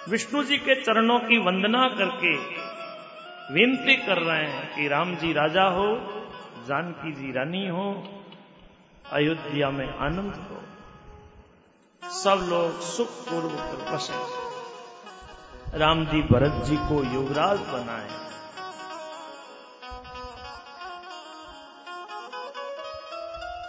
विष्णु 0.09 0.43
जी 0.43 0.57
के 0.57 0.75
चरणों 0.75 1.19
की 1.19 1.37
वंदना 1.37 1.87
करके 1.87 2.35
विनती 3.53 3.95
कर 3.95 4.17
रहे 4.17 4.45
हैं 4.47 4.75
कि 4.75 4.87
राम 4.87 5.15
जी 5.15 5.33
राजा 5.33 5.63
हो 5.63 6.19
जानकी 6.67 7.11
जी 7.11 7.31
रानी 7.31 7.67
हो, 7.67 7.85
अयोध्या 9.11 9.69
में 9.69 9.97
आनंद 9.97 10.35
हो। 10.35 10.59
सब 12.03 12.45
लोग 12.49 12.81
सुख 12.81 13.07
पूर्वक 13.07 13.87
बसे 13.91 15.77
राम 15.77 16.05
जी 16.05 16.21
भरत 16.21 16.63
जी 16.63 16.75
को 16.77 17.03
युवराज 17.03 17.59
बनाए। 17.59 18.09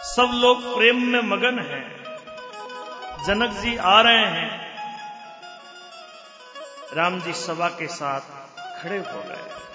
सब 0.05 0.31
लोग 0.33 0.77
प्रेम 0.77 1.01
में 1.03 1.21
मगन 1.21 1.59
हैं। 1.59 1.83
जनक 3.25 3.51
जी 3.51 3.77
आ 3.77 4.01
रहे 4.01 4.25
हैं। 4.25 4.65
राम 6.93 7.19
जी 7.21 7.33
सभा 7.33 7.69
के 7.69 7.87
साथ 7.87 8.21
खड़े 8.83 8.97
हो 8.97 9.23
गए। 9.23 9.74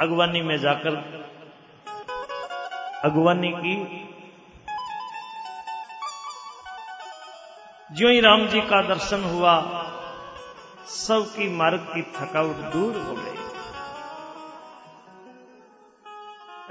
अगवानी 0.00 0.40
में 0.42 0.58
जाकर, 0.58 0.94
अगवानी 3.04 3.50
की 3.50 3.74
जो 7.90 8.08
ही 8.08 8.20
राम 8.20 8.46
जी 8.46 8.60
का 8.60 8.80
दर्शन 8.82 9.24
हुआ, 9.24 9.54
सबकी 10.86 11.48
मार्ग 11.48 11.86
की 11.94 12.02
थकावट 12.02 12.56
दूर 12.72 12.96
हो 12.96 13.14
गई। 13.14 13.36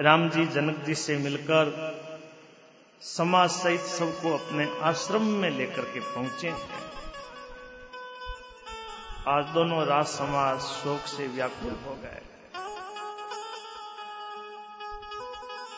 राम 0.03 0.29
जी 0.29 0.45
जनक 0.45 0.83
जी 0.83 0.95
से 0.95 1.17
मिलकर 1.17 1.71
समाज 3.01 3.49
सहित 3.49 3.79
सबको 3.79 4.33
अपने 4.33 4.67
आश्रम 4.81 5.21
में 5.21 5.49
लेकर 5.49 5.81
के 5.81 5.99
पहुँचे। 5.99 6.49
हैं 6.49 6.81
आज 9.27 9.45
दोनों 9.45 9.85
राज 9.85 10.05
समाज 10.05 10.59
शोक 10.59 10.99
से 11.07 11.27
व्याकुल 11.27 11.75
हो 11.85 11.95
गए। 11.95 12.32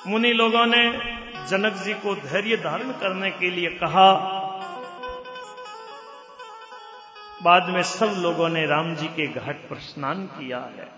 मुनि 0.08 0.34
लोगों 0.34 0.66
ने 0.66 0.92
जनक 1.48 1.74
जी 1.74 1.94
को 1.94 2.16
धैर्य 2.16 2.58
धारण 2.58 2.92
करने 2.92 3.32
के 3.32 3.50
लिए 3.50 3.70
कहा। 3.70 4.12
बाद 7.44 7.70
में 7.70 7.84
सब 7.84 8.16
लोगों 8.18 8.50
ने 8.50 8.66
राम 8.66 8.96
जी 8.96 9.08
के 9.08 9.28
घाट 9.28 9.56
पर 9.70 9.76
स्नान 9.76 10.26
किया 10.26 10.58
है। 10.58 10.92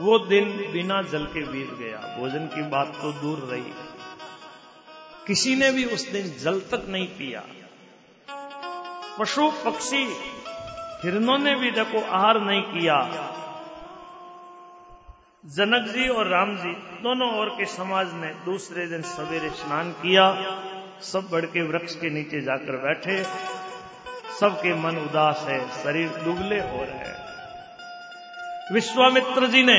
वो 0.00 0.18
दिन 0.18 0.72
बिना 0.72 1.02
जल 1.02 1.24
के 1.24 1.46
बीत 1.46 1.74
गया। 1.74 2.16
भोजन 2.18 2.46
की 2.46 2.62
बात 2.62 2.86
तो 2.86 3.12
दूर 3.12 3.38
रही। 3.38 3.72
किसी 5.26 5.56
ने 5.56 5.70
भी 5.70 5.84
उस 5.84 6.10
दिन 6.10 6.38
जल 6.38 6.60
तक 6.60 6.86
नहीं 6.88 7.06
पिया। 7.06 7.42
पशु 9.18 9.52
पक्षी 9.64 10.04
हिरणों 11.04 11.38
ने 11.38 11.54
भी 11.54 11.70
देखो 11.70 12.10
आहार 12.10 12.40
नहीं 12.40 12.62
किया। 12.62 13.00
जनक 15.44 15.88
जी 15.88 16.08
और 16.08 16.28
राम 16.28 16.56
जी 16.56 16.70
दोनों 17.02 17.28
ओर 17.40 17.48
के 17.48 17.64
समाज 17.64 18.12
ने 18.12 18.28
दूसरे 18.44 18.86
दिन 18.86 19.02
सवेरे 19.02 19.50
स्नान 19.50 19.90
किया। 19.92 20.24
सब 21.02 21.28
बढ़ 21.30 21.44
के 21.44 21.62
वृक्ष 21.62 21.96
के 21.96 22.10
नीचे 22.10 22.40
जाकर 22.40 22.76
बैठे। 22.76 23.16
सबके 24.40 24.74
मन 24.74 24.96
उदास 24.96 25.44
है, 25.48 25.58
शरीर 25.82 26.08
दुबले 26.08 26.60
हो 26.60 26.84
रहे 26.84 27.08
हैं। 27.08 28.72
विश्वामित्र 28.72 29.46
जी 29.46 29.62
ने 29.62 29.78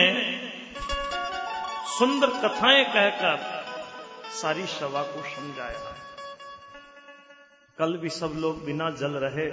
सुंदर 1.99 2.29
कथाएँ 2.43 2.85
कहकर 2.85 3.37
सारी 4.31 4.65
सभा 4.67 5.03
को 5.03 5.23
समझाया 5.35 5.95
कल 7.77 7.97
भी 7.97 8.09
सब 8.09 8.33
लोग 8.35 8.65
बिना 8.65 8.89
जल 8.91 9.19
रहे, 9.19 9.49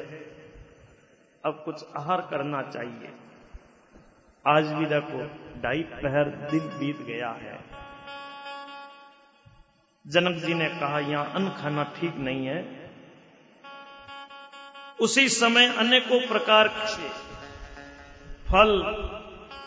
अब 1.44 1.62
कुछ 1.64 1.84
आहार 1.96 2.20
करना 2.30 2.62
चाहिए। 2.62 3.12
आज 4.46 4.64
भी 4.66 4.86
देखो, 4.86 5.18
ढाई 5.62 5.82
पहर 5.82 6.24
दिन 6.50 6.60
बीत 6.60 7.02
गया 7.02 7.30
है। 7.30 7.64
जनक 10.06 10.44
जी 10.44 10.54
ने 10.54 10.68
कहा, 10.68 10.98
यहाँ 10.98 11.32
अन्न 11.32 11.50
खाना 11.50 11.84
ठीक 11.84 12.16
नहीं 12.16 12.46
है। 12.46 12.90
उसी 15.00 15.28
समय 15.28 15.68
अनेकों 15.76 16.28
प्रकार 16.28 16.68
के 16.68 17.08
फल, 18.48 18.74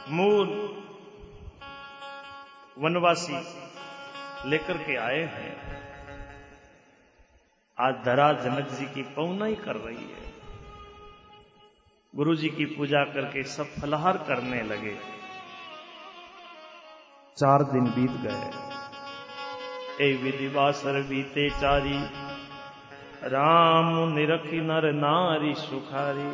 मूल, 0.10 0.48
वनवासी 2.78 3.40
लेकर 4.50 4.78
के 4.78 4.96
आए 4.96 5.24
हैं। 5.24 5.56
आज 7.80 7.96
धरा 8.06 8.34
जनक 8.34 8.68
जी 8.70 8.86
की 8.86 9.04
पौना 9.04 9.46
ही 9.46 9.56
कर 9.56 9.76
रही 9.76 10.12
है। 10.12 10.35
गुरु 12.16 12.36
जी 12.36 12.50
की 12.50 12.66
पूजा 12.66 13.04
करके 13.04 13.44
सब 13.44 13.72
फलहार 13.82 14.18
करने 14.18 14.62
लगे। 14.64 14.94
चार 17.38 17.64
दिन 17.64 17.86
बीत 17.86 18.12
गए। 18.22 20.06
ए 20.06 20.12
विधिवासर 20.14 21.02
बीते 21.02 21.50
चारी, 21.50 21.98
राम 23.28 23.92
निरखी 24.14 24.62
नर 24.62 24.92
नारी 24.94 25.54
सुखारी। 25.56 26.30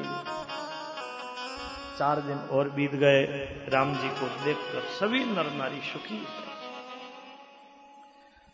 चार 1.97 2.21
दिन 2.21 2.37
और 2.51 2.69
बीत 2.69 2.95
गए, 2.95 3.23
राम 3.69 3.93
जी 3.93 4.09
को 4.09 4.29
देखकर 4.45 4.81
सभी 4.99 5.25
नर 5.25 5.51
नारी 5.53 5.81
सुखी 5.81 6.23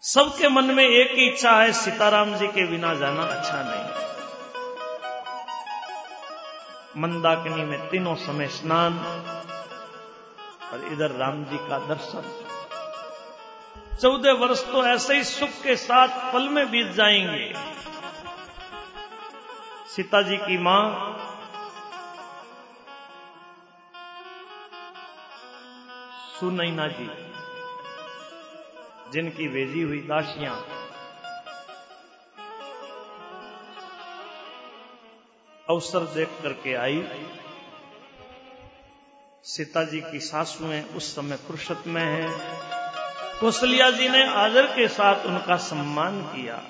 सबके 0.03 0.49
मन 0.49 0.75
में 0.75 0.85
एक 0.85 1.11
इच्छा 1.19 1.51
है, 1.61 1.71
सीताराम 1.71 2.35
जी 2.35 2.47
के 2.47 2.67
बिना 2.67 2.93
जाना 2.93 3.23
अच्छा 3.23 3.63
नहीं। 3.63 4.16
मंदाकिनी 6.97 7.63
में 7.63 7.89
तीनों 7.89 8.15
समय 8.15 8.47
स्नान 8.47 8.93
और 10.73 10.87
इधर 10.93 11.11
राम 11.11 11.43
जी 11.45 11.57
का 11.57 11.77
दर्शन। 11.87 12.23
चौदह 14.01 14.33
वर्ष 14.33 14.63
तो 14.63 14.85
ऐसे 14.85 15.15
ही 15.15 15.23
सुख 15.23 15.49
के 15.63 15.75
साथ 15.75 16.33
पल 16.33 16.49
में 16.49 16.65
बीत 16.71 16.91
जाएँगे। 16.91 17.53
सीता 19.87 20.21
जी 20.21 20.37
की 20.37 20.57
माँ 20.57 20.83
सुनैना 26.39 26.87
जी, 26.87 27.09
जिनकी 29.11 29.47
भेजी 29.47 29.81
हुई 29.81 29.99
दासियाँ 29.99 30.55
अवसर 35.69 35.99
देख 35.99 36.29
करके 36.43 36.73
आई। 36.73 37.07
सीता 39.43 39.83
जी 39.83 40.01
की 40.01 40.19
सासुएँ 40.19 40.83
उस 40.83 41.15
समय 41.15 41.35
फुर्सत 41.35 41.83
में 41.87 42.03
है। 42.03 42.57
कौशल्या 43.39 43.89
जी 43.91 44.09
ने 44.09 44.27
आदर 44.27 44.65
के 44.65 44.87
साथ 44.87 45.25
उनका 45.25 45.57
सम्मान 45.57 46.21
किया। 46.21 46.63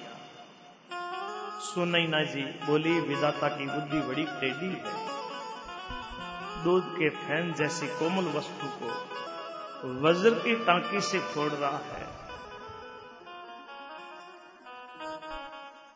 सुनैना 1.60 2.24
जी 2.24 2.42
बोली 2.42 3.00
विदाता 3.00 3.48
की 3.48 3.66
बुद्धि 3.66 4.00
बड़ी 4.00 4.24
टेढ़ी 4.24 4.70
है। 4.70 5.08
दूध 6.64 6.96
के 6.96 7.10
फ़ैन 7.10 7.54
जैसी 7.54 7.88
कोमल 7.88 8.26
वस्तु 8.26 8.68
को 8.68 8.90
वज्र 10.02 10.30
की 10.30 10.56
टांकी 10.56 11.02
से 11.02 11.20
फोड़ 11.20 11.52
रहा 11.52 11.78
है। 11.78 12.08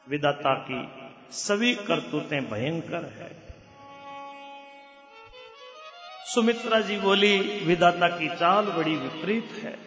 विदाता 0.09 0.53
की 0.53 1.00
सभी 1.31 1.75
करतूतें 1.75 2.49
भयंकर 2.49 3.05
है। 3.05 3.41
सुमित्रा 6.25 6.79
जी 6.79 6.97
बोली 6.97 7.39
विदाता 7.65 8.07
की 8.07 8.29
चाल 8.29 8.65
बड़ी 8.65 8.95
विपरीत 8.95 9.49
है। 9.63 9.79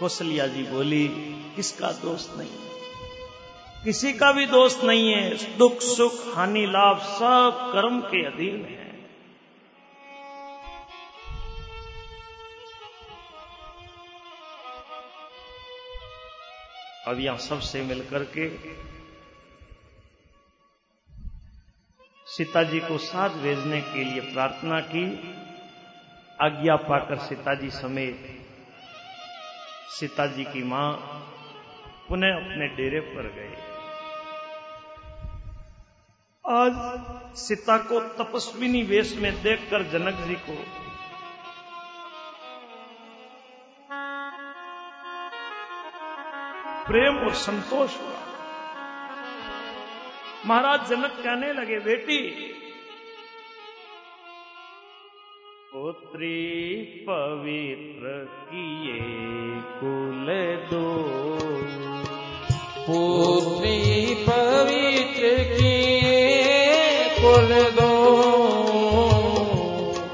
कौशल्या 0.00 0.46
जी 0.46 0.62
बोली, 0.62 1.08
किसका 1.56 1.92
दोष 1.92 2.26
नहीं? 2.36 2.50
किसी 3.84 4.12
का 4.12 4.32
भी 4.32 4.46
दोष 4.46 4.84
नहीं 4.84 5.12
है। 5.12 5.56
दुख, 5.58 5.80
सुख, 5.80 6.36
हानि, 6.36 6.66
लाभ 6.66 6.98
सब 6.98 7.70
कर्म 7.72 8.00
के 8.00 8.26
अधीन 8.26 8.64
है। 8.64 8.86
अब 17.06 17.20
यहाँ 17.20 17.38
सबसे 17.38 17.82
मिलकर 17.82 18.24
के 18.24 18.46
सीता 22.36 22.62
जी 22.62 22.80
को 22.80 22.96
साथ 22.98 23.36
भेजने 23.42 23.80
के 23.82 24.02
लिए 24.04 24.20
प्रार्थना 24.20 24.80
की। 24.80 25.04
आज्ञा 26.38 26.74
पाकर 26.76 27.18
सीता 27.18 27.54
जी 27.54 27.70
समेत 27.70 28.26
सीता 29.90 30.26
जी 30.26 30.44
की 30.44 30.62
माँ 30.64 30.90
पुनः 32.08 32.34
अपने 32.34 32.68
डेरे 32.76 33.00
पर 33.06 33.30
गए 33.36 33.54
आज 36.44 37.38
सीता 37.38 37.76
को 37.78 38.00
तपस्विनी 38.18 38.82
वेश 38.82 39.16
में 39.16 39.32
देखकर 39.42 39.82
जनक 39.88 40.20
जी 40.26 40.34
को 40.34 40.56
प्रेम 46.86 47.18
और 47.18 47.34
संतोष 47.40 48.00
हुआ। 48.00 48.35
महाराज 50.48 50.88
जनक 50.90 51.14
कहने 51.24 51.52
लगे 51.52 51.78
बेटी 51.78 52.18
पुत्री 55.72 56.36
पवित्र 57.08 58.12
किए 58.50 58.98
कुल 59.80 60.28
दो। 60.70 60.84
पुत्री 62.86 64.14
पवित्र 64.28 65.32
किए 65.52 66.20
कुल 67.18 67.54
दो। 67.78 67.92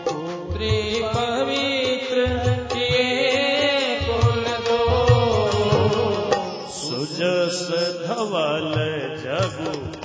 पुत्री 0.09 1.03
पवित्र 1.17 2.27
किए 2.75 3.99
कुल 4.01 4.45
दो। 4.69 4.81
सुज 6.71 7.21
धवल 8.07 8.73
जगु 9.25 10.02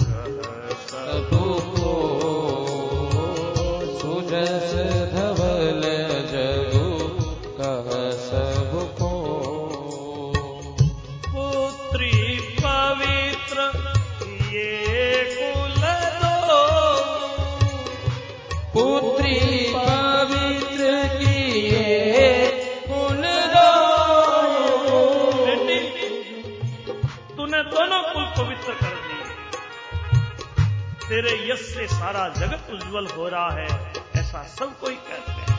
तेरे 31.17 31.32
यश 31.49 31.62
से 31.65 31.86
सारा 31.88 32.23
जगत 32.30 32.67
उज्जवल 32.71 33.08
हो 33.08 33.27
रहा 33.27 33.49
है, 33.49 33.67
ऐसा 34.15 34.41
सब 34.47 34.73
कोई 34.80 34.95
कहते 34.95 35.32
हैं। 35.32 35.56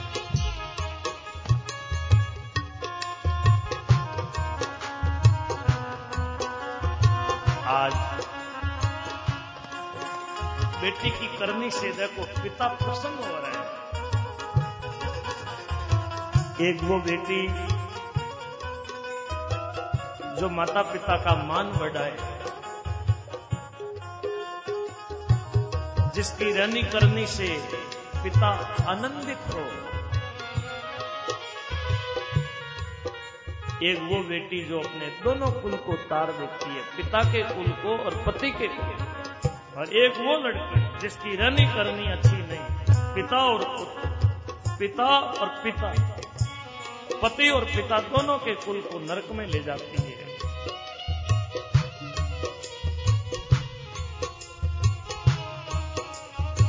आज 7.67 7.95
बेटी 10.83 11.11
की 11.11 11.27
करनी 11.39 11.71
से 11.71 11.93
देखो 11.93 12.23
पिता 12.43 12.69
प्रसन्न 12.77 13.19
हो 13.25 13.37
रहे 13.37 13.57
हैं। 13.57 13.69
एक 16.69 16.83
वो 16.85 17.01
बेटी 17.01 17.43
जो 20.41 20.49
माता 20.51 20.83
पिता 20.93 21.17
का 21.17 21.35
मान 21.45 21.79
बढ़ाए। 21.79 22.28
जिसकी 26.19 26.53
रहनी 26.53 26.83
करनी 26.83 27.27
से 27.27 27.47
पिता 28.23 28.49
आनंदित 28.89 29.43
हो। 29.55 29.61
एक 33.83 33.99
वो 34.03 34.19
बेटी 34.29 34.65
जो 34.65 34.79
अपने 34.79 35.07
दोनों 35.25 35.51
कुल 35.53 35.75
को 35.77 35.93
तार 35.93 36.33
देती 36.33 36.71
है, 36.71 36.81
पिता 36.97 37.21
के 37.33 37.43
कुल 37.43 37.69
को 37.83 37.97
और 38.05 38.15
पति 38.27 38.51
के 38.51 38.69
कुल 38.69 38.97
और 39.79 39.95
एक 39.97 40.13
वो 40.17 40.35
लड़की 40.39 40.81
जिसकी 40.99 41.37
रहनी 41.37 41.67
करनी 41.67 42.11
अच्छी 42.13 42.37
नहीं, 42.37 42.67
पिता 43.15 43.37
और 43.37 43.65
पुत्र। 43.69 44.77
पिता 44.79 45.07
और 45.19 45.49
पिता। 45.65 45.93
पति 47.23 47.49
और 47.49 47.65
पिता 47.65 47.99
दोनों 48.09 48.39
के 48.39 48.55
कुल 48.55 48.81
को 48.81 48.99
नरक 48.99 49.29
में 49.33 49.47
ले 49.47 49.59
जाती 49.59 50.03
है। 50.03 50.08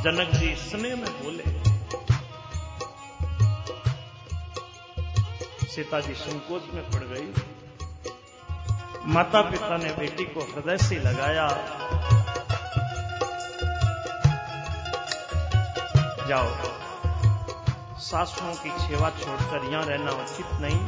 जनक 0.04 0.28
जी 0.28 0.56
स्नेह 0.56 0.96
में 0.96 1.22
बोले। 1.22 1.42
सीता 5.66 6.00
जी 6.00 6.14
संकोच 6.14 6.62
में 6.74 6.90
पड़ 6.90 7.00
गई। 7.00 7.34
माता 9.06 9.40
पिता 9.42 9.76
ने 9.76 9.92
बेटी 9.92 10.24
को 10.24 10.40
हृदय 10.40 10.76
से 10.78 10.96
लगाया। 10.96 11.48
जाओ, 16.28 16.48
सासुओं 17.98 18.54
की 18.54 18.70
सेवा 18.70 19.10
छोड़कर 19.10 19.70
यहाँ 19.72 19.84
रहना 19.84 20.10
उचित 20.12 20.46
नहीं। 20.46 20.80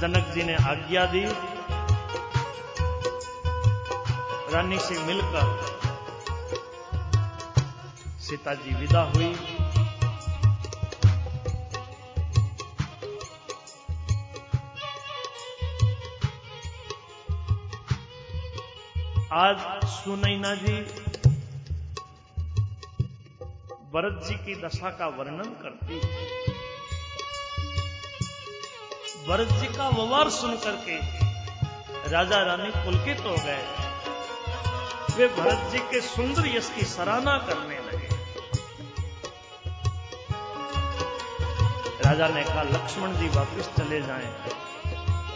जनक 0.00 0.34
जी 0.34 0.42
ने 0.42 0.54
आज्ञा 0.54 1.06
दी। 1.06 1.24
रानी 4.54 4.78
से 4.78 4.98
मिलकर 4.98 5.67
सीता 8.28 8.52
जी 8.54 8.74
विदा 8.74 9.02
हुई। 9.12 9.26
आज 19.34 19.64
सुनैना 19.88 20.54
जी 20.54 20.74
भरत 23.92 24.20
जी 24.26 24.34
की 24.36 24.54
दशा 24.62 24.90
का 24.90 25.06
वर्णन 25.18 25.50
करती 25.62 26.00
भरत 29.28 29.52
जी 29.52 29.66
का 29.76 29.88
व्यवहार 29.88 30.30
सुनकर 30.30 30.76
के 30.84 30.96
राजा 32.10 32.42
रानी 32.42 32.70
पुलकित 32.76 33.20
हो 33.20 33.36
गए। 33.38 33.62
वे 35.16 35.28
भरत 35.36 35.70
जी 35.72 35.78
के 35.90 36.00
सुंदर 36.00 36.46
यश 36.46 36.72
की 36.76 36.84
सराहना 36.86 37.38
करने 37.48 37.77
राजा 42.08 42.26
ने 42.28 42.42
कहा, 42.44 42.62
लक्ष्मण 42.62 43.16
जी 43.16 43.26
वापस 43.28 43.68
चले 43.78 44.00
जाएँ 44.02 44.28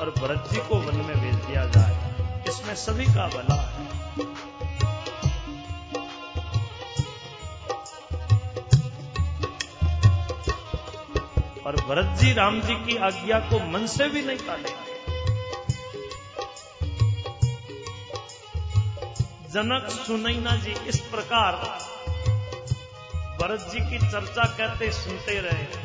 और 0.01 0.11
भरत 0.11 0.49
जी 0.53 0.59
को 0.59 0.77
वन 0.77 0.97
में 0.97 1.21
भेज 1.21 1.35
दिया 1.35 1.65
जाए। 1.67 2.45
इसमें 2.49 2.75
सभी 2.75 3.07
का 3.07 3.27
भला 3.29 3.57
है। 3.63 3.91
और 11.67 11.77
भरत 11.89 12.19
जी 12.19 12.33
राम 12.33 12.61
जी 12.61 12.75
की 12.87 12.97
आज्ञा 13.03 13.39
को 13.51 13.61
मन 13.67 13.87
से 13.87 14.09
भी 14.09 14.23
नहीं 14.23 14.39
टालेंगे 14.39 14.91
जनक 19.51 19.91
सुनैना 19.91 20.57
जी 20.57 20.75
इस 20.89 21.01
प्रकार 21.11 21.53
भरत 23.43 23.71
जी 23.73 23.91
की 23.91 23.99
चर्चा 24.11 24.45
कहते 24.59 24.93
सुनते 24.93 25.41
रहे। 25.41 25.82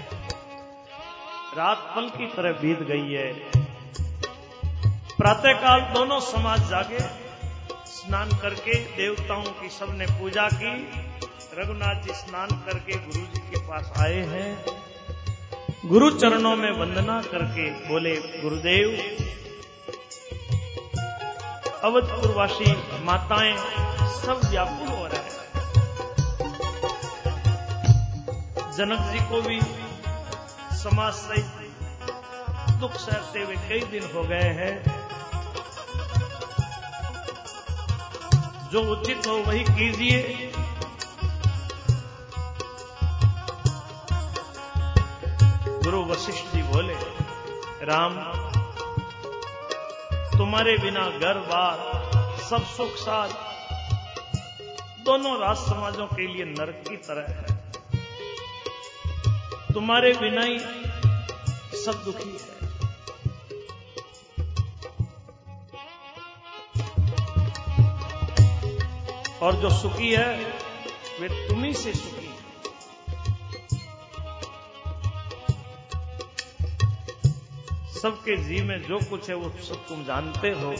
रात 1.58 1.93
पल 1.96 2.10
की 2.10 2.28
तरह 2.28 2.52
बीत 2.52 2.80
गई 2.80 3.13
है। 3.13 3.34
प्रातःकाल 5.17 5.80
दोनों 5.80 6.20
समाज 6.20 6.70
जागे। 6.70 7.00
स्नान 7.86 8.30
करके 8.30 8.74
देवताओं 8.74 9.43
की 9.43 9.70
सबने 9.70 10.06
पूजा 10.06 10.50
की। 10.54 10.74
रघुनाथ 11.58 12.02
जी 12.02 12.13
स्नान 12.13 12.48
करके 12.48 12.93
गुरु 12.93 13.26
जी 13.26 13.39
के 13.39 13.60
पास 13.60 13.93
आए 13.98 14.22
हैं। 14.22 14.65
गुरु 15.86 16.10
चरणों 16.12 16.56
में 16.56 16.72
वंदना 16.72 17.22
करके 17.22 17.70
बोले, 17.70 18.15
गुरुदेव, 18.15 18.89
अवधपुरवासी 21.84 22.71
माताएँ 23.04 23.58
सब 24.21 24.42
व्याकुल 24.50 24.88
हो 24.88 25.08
रहे 25.08 25.17
हैं। 25.17 25.38
जनक 28.71 29.00
जी 29.00 29.19
को 29.19 29.42
भी 29.42 29.62
समाज 30.77 31.13
सहित 31.13 31.56
दुख 32.80 32.94
सहते 32.94 33.44
हुए 33.44 33.56
कई 33.56 33.82
दिन 33.82 34.12
हो 34.15 34.23
गए 34.23 34.50
हैं। 34.58 34.98
जो 38.71 38.82
उचित 38.92 39.28
हो 39.28 39.34
वही 39.34 39.63
कीजिए। 39.63 40.52
गुरु 45.84 46.04
वशिष्ठ 46.06 46.46
जी 46.56 46.63
बोले, 46.63 46.96
राम, 47.86 48.15
तुम्हारे 50.38 50.78
बिना 50.78 51.10
घर, 51.10 51.38
बार, 51.38 51.78
सब 52.50 52.65
सुख 52.65 52.96
साथ 52.96 53.30
दोनों 55.06 55.40
राज 55.40 55.58
समाजों 55.58 56.08
के 56.08 56.28
लिए 56.28 56.46
नरक 56.46 56.84
की 56.90 56.98
तरह 56.98 57.25
है। 57.28 57.71
तुम्हारे 59.73 60.13
बिना 60.13 60.42
ही 60.42 60.60
सब 61.86 62.02
दुखी 62.06 62.32
है। 62.32 62.56
और 69.42 69.56
जो 69.56 69.69
सुखी 69.69 70.13
है, 70.13 70.38
वे 71.21 71.48
तुम्ही 71.48 71.73
से 71.73 71.94
सुखी 71.94 72.25
है। 72.25 72.38
सबके 78.02 78.38
जी 78.38 78.62
में 78.62 78.83
जो 78.83 79.00
कुछ 79.00 79.29
है, 79.29 79.35
वो 79.35 79.50
सब 79.63 79.88
तुम 79.88 80.04
जानते 80.06 80.50
हो। 80.50 80.75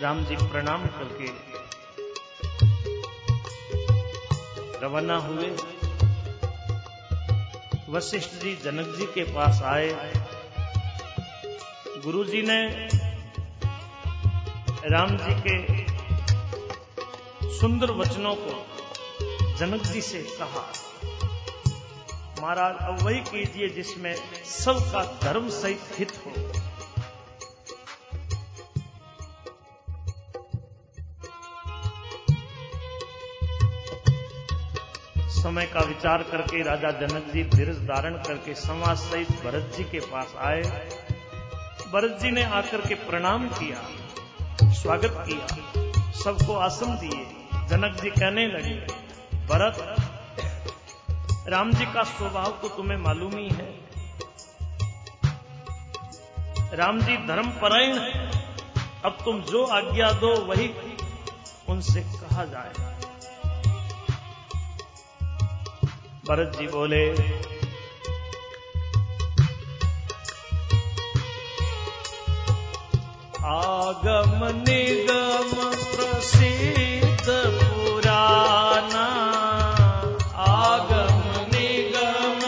राम 0.00 0.24
जी 0.24 0.36
प्रणाम 0.36 0.86
करके 0.86 1.26
रवाना 4.86 5.16
हुए। 5.16 5.50
वशिष्ठ 7.88 8.30
जी, 8.30 8.56
जनक 8.56 8.96
जी 8.96 9.06
के 9.06 9.24
पास 9.24 9.62
आए। 9.62 10.27
गुरु 12.08 12.24
जी 12.24 12.40
ने 12.42 12.88
राम 14.90 15.10
जी 15.16 15.32
के 15.38 15.56
सुंदर 17.52 17.90
वचनों 17.90 18.34
को 18.38 18.54
जनक 19.56 19.82
जी 19.82 20.00
से 20.00 20.18
कहा। 20.38 20.62
महाराज, 22.42 22.76
अब 22.80 23.02
वही 23.02 23.20
कीजिए 23.20 23.68
जिसमें 23.68 24.14
सबका 24.44 25.02
धर्म 25.22 25.48
सहित 25.48 25.80
हित 25.98 26.12
हो। 26.26 26.32
समय 35.42 35.66
का 35.66 35.80
विचार 35.80 36.22
करके 36.22 36.62
राजा 36.62 36.90
जनक 37.00 37.30
जी 37.34 37.44
धीरज 37.56 37.84
धारण 37.84 38.16
करके 38.22 38.54
समाज 38.54 38.96
सहित 38.96 39.30
भरत 39.44 39.72
जी 39.76 39.84
के 39.84 40.00
पास 40.06 40.34
आए। 40.38 40.62
भरत 41.92 42.18
जी 42.22 42.30
ने 42.30 42.42
आकर 42.42 42.80
के 42.80 42.94
प्रणाम 42.94 43.48
किया, 43.48 43.82
स्वागत 44.72 45.14
किया, 45.28 45.46
सबको 46.14 46.54
आसन 46.56 46.96
दिए। 46.96 47.22
जनक 47.68 48.00
जी 48.00 48.10
कहने 48.10 48.46
लगे, 48.46 48.74
भरत, 49.46 49.78
राम 51.48 51.72
जी 51.72 51.86
का 51.86 52.02
स्वभाव 52.02 52.50
तो 52.62 52.68
तुम्हें 52.68 52.98
मालूम 52.98 53.36
ही 53.36 53.48
है। 53.48 53.70
राम 56.74 57.00
जी 57.00 57.16
धर्म 57.26 57.50
परायण 57.62 57.98
है। 57.98 58.26
अब 59.04 59.18
तुम 59.24 59.40
जो 59.42 59.64
आज्ञा 59.72 60.12
दो, 60.12 60.34
वही 60.44 60.68
उनसे 61.68 62.00
कहा 62.00 62.44
जाए 62.44 62.72
भरत 66.28 66.56
जी 66.58 66.66
बोले 66.66 67.04
आगम 73.48 74.44
निगम 74.68 75.50
प्रसिद्ध 75.96 77.26
पुराना। 77.28 79.06
आगम 80.36 81.22
निगम। 81.56 82.40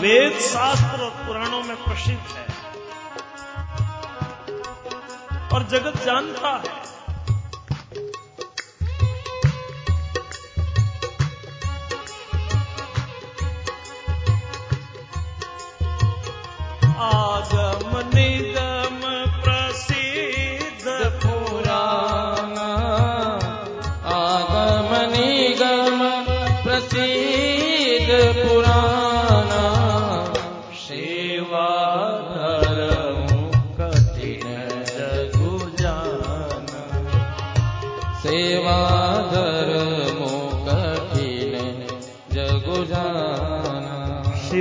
वेद 0.00 0.32
शास्त्र 0.32 1.08
पुराणों 1.26 1.62
में 1.62 1.76
प्रसिद्ध 1.76 2.36
है। 2.36 2.48
और 5.48 5.62
जगत 5.62 6.04
जानता 6.04 6.48
है। 6.48 6.87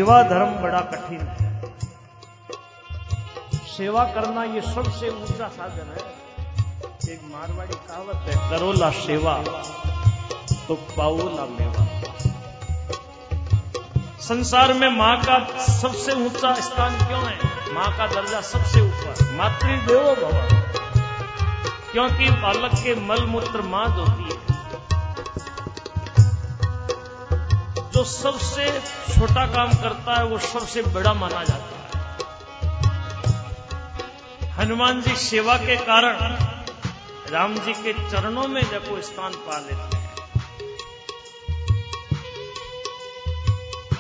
सेवा 0.08 0.24
धर्म 0.24 0.52
बड़ा 0.56 0.80
कठिन 0.82 1.22
है। 1.22 1.62
सेवा 3.68 4.04
करना 4.04 4.44
ये 4.44 4.62
सबसे 4.62 5.10
ऊँचा 5.10 5.48
साधन 5.48 5.90
है। 5.90 6.04
एक 7.14 7.22
मारवाड़ी 7.24 7.74
कहावत 7.74 8.16
है 8.16 8.50
करोला 8.50 8.90
सेवा 8.90 9.34
तो 10.68 10.76
पाओला 10.76 11.46
मेवा। 11.46 11.86
संसार 14.20 14.74
में 14.74 14.90
माँ 14.90 15.18
का 15.22 15.40
सबसे 15.64 16.16
ऊँचा 16.26 16.54
स्थान 16.54 16.98
क्यों 16.98 17.24
है? 17.24 17.38
माँ 17.74 17.98
का 17.98 18.08
दर्जा 18.08 18.42
सबसे 18.42 18.82
ऊपर। 18.82 19.32
मातृदेवो 19.34 20.16
भव। 20.16 20.38
क्योंकि 21.92 22.30
बालक 22.30 22.72
के 22.76 22.96
मल 22.96 23.26
मूत्र 23.26 23.62
माँ 23.62 23.88
होती 23.90 24.24
है। 24.24 24.57
जो 27.98 28.04
सबसे 28.04 28.66
छोटा 29.10 29.46
काम 29.48 29.72
करता 29.74 30.16
है, 30.16 30.26
वो 30.26 30.38
सबसे 30.40 30.82
बड़ा 30.94 31.14
माना 31.14 31.44
जाता 31.44 31.78
है। 31.78 31.86
हनुमान 34.52 35.02
जी 35.02 35.16
सेवा 35.16 35.56
के 35.58 35.78
कारण 35.78 36.36
राम 37.32 37.56
जी 37.58 37.74
के 37.74 37.94
चरणों 38.12 38.48
में 38.48 38.62
जब 38.62 38.90
वो 38.90 39.02
स्थान 39.02 39.34
पा 39.48 39.58
लेते 39.60 39.98
हैं, 39.98 40.06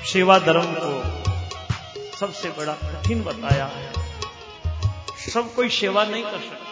सेवा 0.06 0.38
धर्म 0.40 0.70
को 0.78 0.92
सबसे 2.18 2.50
बड़ा 2.50 2.74
कठिन 2.84 3.24
बताया 3.24 3.66
है। 3.66 3.92
सब 5.34 5.54
कोई 5.56 5.70
सेवा 5.70 6.04
नहीं 6.06 6.24
कर 6.24 6.40
सकते। 6.40 6.66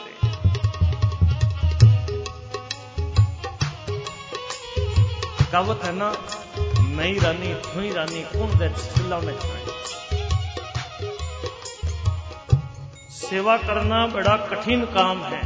कहावत 5.51 5.84
है 5.84 5.93
ना 5.95 6.09
नई 6.96 7.20
रानी 7.20 7.54
थुई 7.56 7.91
रानी 7.91 8.24
चिल्ला 8.70 9.20
में 9.20 9.36
खाए 9.39 9.64
सेवा 13.10 13.58
करना 13.58 14.08
बड़ा 14.08 14.36
कठिन 14.38 14.86
काम 14.86 15.24
है। 15.24 15.41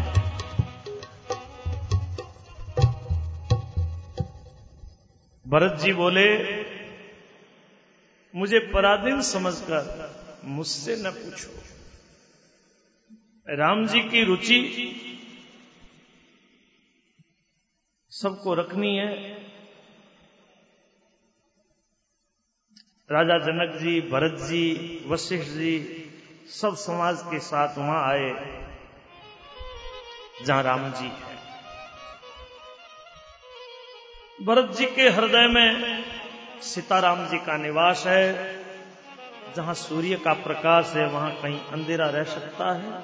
भरत 5.45 5.79
जी 5.79 5.93
बोले, 5.93 6.27
मुझे 8.35 8.59
पराधीन 8.59 9.21
समझकर 9.21 9.81
मुझसे 10.45 10.95
न 10.95 11.11
पूछो। 11.11 11.51
राम 13.47 13.87
जी 13.87 13.99
की 13.99 14.23
रुचि 14.23 14.59
सबको 18.11 18.53
रखनी 18.53 18.95
है। 18.95 19.48
राजा 23.11 23.37
जनक 23.37 23.75
जी, 23.75 24.01
भरत 24.01 24.31
जी, 24.31 25.05
वशिष्ठ 25.07 25.49
जी, 25.49 25.77
सब 26.47 26.75
समाज 26.75 27.21
के 27.21 27.39
साथ 27.39 27.77
वहाँ 27.77 28.09
आए, 28.09 28.29
जहाँ 30.45 30.63
राम 30.63 30.91
जी 30.91 31.05
है। 31.05 31.37
भरत 34.45 34.75
जी 34.77 34.85
के 34.85 35.09
हृदय 35.09 35.47
में 35.47 36.03
सीताराम 36.61 37.27
जी 37.27 37.37
का 37.37 37.57
निवास 37.57 38.03
है, 38.07 38.33
जहाँ 39.55 39.73
सूर्य 39.73 40.15
का 40.15 40.33
प्रकाश 40.33 40.93
है, 40.95 41.07
वहाँ 41.07 41.31
कहीं 41.31 41.59
अंधेरा 41.71 42.09
रह 42.09 42.23
सकता 42.23 42.73
है। 42.73 43.03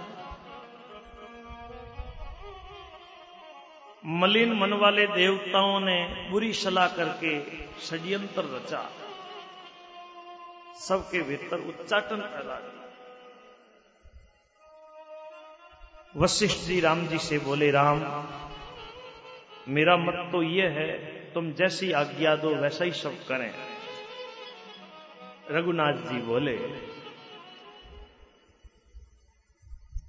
मलिन 4.06 4.54
मन 4.54 4.74
वाले 4.74 5.08
देवताओं 5.08 5.80
ने 5.80 6.30
बुरी 6.32 6.54
सलाह 6.54 6.88
करके 6.88 7.40
षड्यंत्र 7.82 8.42
रचा। 8.42 8.90
सबके 10.80 11.22
भीतर 11.22 11.58
उच्चाटन 11.58 12.22
फैला 12.22 12.56
किया 12.56 12.84
वशिष्ठ 16.16 16.68
जी 16.68 16.80
राम 16.80 17.08
जी 17.08 17.18
से 17.18 17.38
बोले, 17.40 17.72
राम, 17.72 18.00
मेरा 19.68 19.98
मत 19.98 20.30
तो 20.32 20.42
यह 20.44 20.70
है, 20.70 20.88
तुम 21.34 21.52
जैसी 21.54 21.92
आज्ञा 21.92 22.36
दो 22.36 22.56
वैसा 22.56 22.86
ही 22.86 22.92
सब 22.92 23.16
करें। 23.28 23.52
रघुनाथ 25.52 25.94
जी 25.94 26.22
बोले, 26.22 26.58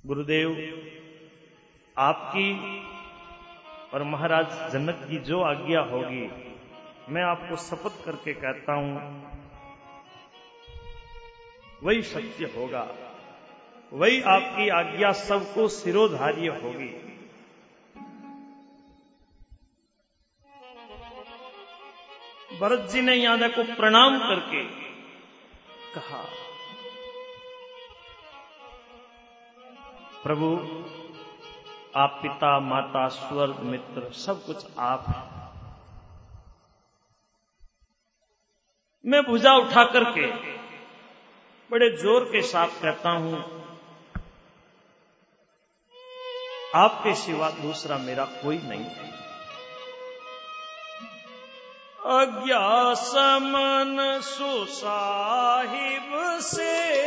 गुरुदेव, 0.06 0.50
आपकी 1.96 2.50
और 3.94 4.02
महाराज 4.02 4.72
जनक 4.72 5.06
की 5.08 5.18
जो 5.18 5.40
आज्ञा 5.42 5.80
होगी, 5.80 6.26
मैं 7.08 7.22
आपको 7.22 7.56
शपथ 7.56 8.04
करके 8.04 8.32
कहता 8.34 8.72
हूँ 8.72 9.36
वही 11.85 12.03
सत्य 12.03 12.45
होगा। 12.57 12.89
वही 13.93 14.20
आपकी 14.22 14.68
आज्ञा 14.68 15.12
सबको 15.12 15.68
सिरोधार्य 15.68 16.49
होगी। 16.49 16.89
भरत 22.61 22.91
जी 22.91 23.01
ने 23.01 23.14
यहाँ 23.14 23.49
को 23.49 23.62
प्रणाम 23.77 24.18
करके 24.18 24.64
कहा, 25.95 26.24
प्रभु, 30.22 30.47
आप 31.97 32.18
पिता, 32.22 32.59
माता 32.61 33.09
स्वर्ग 33.09 33.61
मित्र, 33.61 34.12
सब 34.12 34.45
कुछ 34.45 34.66
आप 34.79 35.33
मैं 39.05 39.22
भुजा 39.22 39.53
उठा 39.55 39.85
करके 39.85 40.55
बड़े 41.70 41.88
ज़ोर 41.96 42.24
के 42.24 42.40
साथ 42.42 42.80
कहता 42.82 43.10
हूँ, 43.10 43.38
आपके 46.74 47.14
सिवा 47.14 47.48
दूसरा 47.52 47.96
मेरा 47.98 48.24
कोई 48.42 48.58
नहीं 48.58 48.84
है। 48.86 49.06
अज्ञा 52.16 52.94
समन 52.94 53.96
सुसाहिब 54.24 56.12
सेवा 56.42 57.05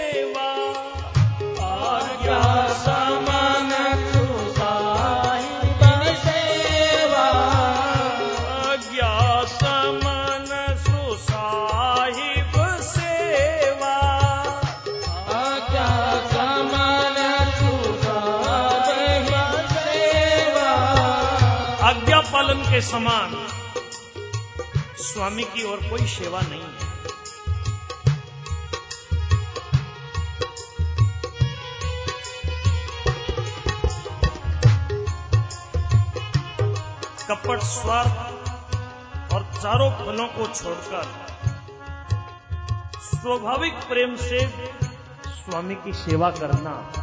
समान 22.81 23.33
स्वामी 24.99 25.43
की 25.43 25.63
और 25.63 25.89
कोई 25.89 26.07
सेवा 26.07 26.41
नहीं 26.41 26.61
है। 26.61 26.87
कपट 37.29 37.59
स्वार्थ 37.59 39.33
और 39.33 39.43
चारों 39.61 39.89
फलों 39.91 40.27
को 40.27 40.47
छोड़कर 40.53 41.03
स्वाभाविक 43.03 43.73
प्रेम 43.73 44.15
से 44.15 44.39
स्वामी 45.27 45.75
की 45.75 45.93
सेवा 45.93 46.29
करना 46.31 46.98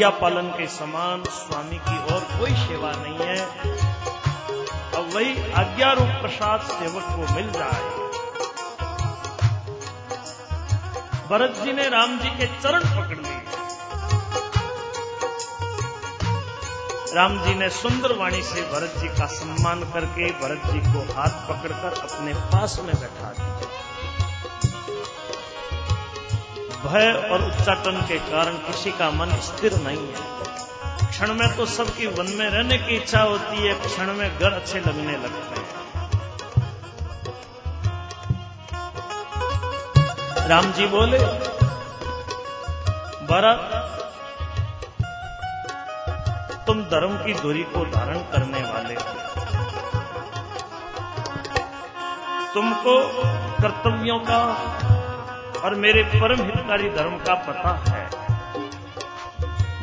आज्ञा 0.00 0.10
पालन 0.10 0.46
के 0.48 0.66
समान 0.66 1.22
स्वामी 1.24 1.78
की 1.78 1.96
और 2.14 2.20
कोई 2.38 2.50
सेवा 2.50 2.92
नहीं 2.96 3.16
है। 3.20 3.40
अब 4.96 5.10
वही 5.14 5.52
आज्ञा 5.52 5.92
रूप 5.92 6.08
प्रसाद 6.22 6.60
सेवक 6.60 7.02
को 7.02 7.34
मिल 7.34 7.50
जाए। 7.52 7.90
भरत 11.28 11.60
जी 11.64 11.72
ने 11.72 11.88
राम 11.88 12.18
जी 12.18 12.30
के 12.30 12.46
चरण 12.46 12.80
पकड़ 12.80 13.18
लिए। 13.18 13.42
राम 17.14 17.38
जी 17.44 17.54
ने 17.54 17.70
सुंदर 17.70 18.16
वाणी 18.16 18.42
से 18.42 18.62
भरत 18.62 18.94
जी 18.98 19.08
का 19.08 19.26
सम्मान 19.26 19.80
करके 19.82 20.32
भरत 20.32 20.72
जी 20.72 20.80
को 20.80 21.12
हाथ 21.12 21.48
पकड़कर 21.48 22.00
अपने 22.00 22.34
पास 22.34 22.80
में 22.82 22.94
बैठा 22.94 23.32
दिया। 23.32 23.49
भय 26.90 27.12
और 27.32 27.42
उच्चाटन 27.42 28.00
के 28.08 28.16
कारण 28.20 28.54
किसी 28.66 28.90
का 28.92 29.10
मन 29.10 29.34
स्थिर 29.40 29.74
नहीं 29.82 30.06
है। 30.08 31.08
क्षण 31.10 31.32
में 31.34 31.48
तो 31.56 31.66
सबकी 31.66 32.06
वन 32.08 32.30
में 32.38 32.48
रहने 32.48 32.78
की 32.78 32.96
इच्छा 32.96 33.20
होती 33.22 33.66
है, 33.66 33.74
क्षण 33.80 34.12
में 34.14 34.38
घर 34.38 34.52
अच्छे 34.52 34.80
लगने 34.80 35.12
लगते 35.14 35.60
हैं। 35.60 35.68
राम 40.48 40.72
जी 40.72 40.86
बोले 40.86 41.18
भरत 43.26 43.60
तुम 46.66 46.82
धर्म 46.86 47.16
की 47.16 47.34
दूरी 47.34 47.62
को 47.72 47.84
धारण 47.90 48.18
करने 48.32 48.62
वाले 48.62 48.94
हो। 48.94 49.10
तुमको 52.54 52.94
कर्तव्यों 53.62 54.18
का 54.20 54.40
और 55.64 55.74
मेरे 55.74 56.02
परम 56.02 56.42
हितकारी 56.44 56.90
धर्म 56.90 57.16
का 57.16 57.34
पता 57.34 57.70
है। 57.88 58.04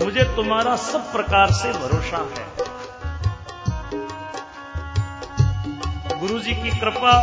मुझे 0.06 0.24
तुम्हारा 0.36 0.76
सब 0.76 1.12
प्रकार 1.12 1.52
से 1.52 1.72
भरोसा 1.74 2.18
है। 2.18 2.46
गुरु 6.20 6.40
जी 6.40 6.54
की 6.54 6.70
कृपा 6.80 7.14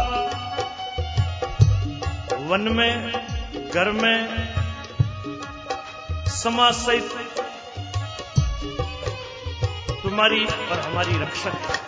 वन 2.40 2.60
में, 2.60 3.12
घर 3.70 3.90
में, 3.92 4.18
समाज 6.28 6.74
सहित 6.74 7.14
तुम्हारी 10.02 10.44
और 10.44 10.80
हमारी 10.80 11.18
रक्षक 11.18 11.54
है। 11.64 11.82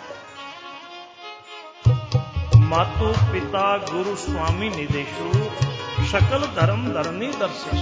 मातु 2.59 3.07
पिता 3.33 3.77
गुरु 3.77 4.15
स्वामी 4.15 4.69
निदेशु 4.69 5.27
सकल 6.07 6.45
धर्म 6.55 6.85
धरनी 6.93 7.27
दर्शिश 7.27 7.81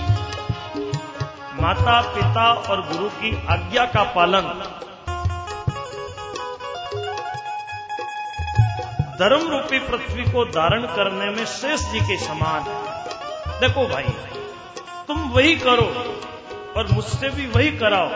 माता 1.62 2.02
पिता 2.14 2.52
और 2.70 2.82
गुरु 2.82 3.10
की 3.10 3.30
आज्ञा 3.48 3.86
का 3.86 4.04
पालन। 4.16 4.48
धर्म 9.20 9.48
रूपी 9.48 9.80
पृथ्वी 9.80 10.24
को 10.24 10.46
धारण 10.46 10.86
करने 10.86 11.30
में 11.30 11.46
शेष 11.46 11.82
जी 11.92 12.00
के 12.00 12.18
समान 12.18 12.62
है। 12.62 13.60
देखो 13.60 13.88
भाई, 13.88 14.10
तुम 15.08 15.22
वही 15.30 15.56
करो 15.56 15.88
और 16.78 16.88
मुझसे 16.92 17.30
भी 17.30 17.48
वही 17.48 17.72
कराओ। 17.78 18.10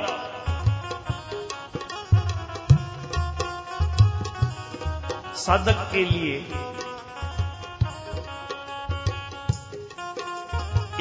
साधक 5.36 5.88
के 5.92 6.04
लिए 6.06 6.40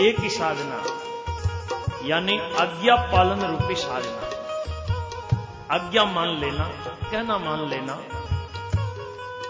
एक 0.00 0.20
ही 0.20 0.28
साधना, 0.30 0.82
यानी 2.04 2.38
आज्ञा 2.56 2.96
पालन 3.12 3.40
रूपी 3.46 3.74
साधना। 3.74 4.26
आज्ञा 5.70 6.04
मान 6.04 6.28
लेना, 6.40 6.64
कहना 7.02 7.38
मान 7.38 7.68
लेना, 7.68 7.98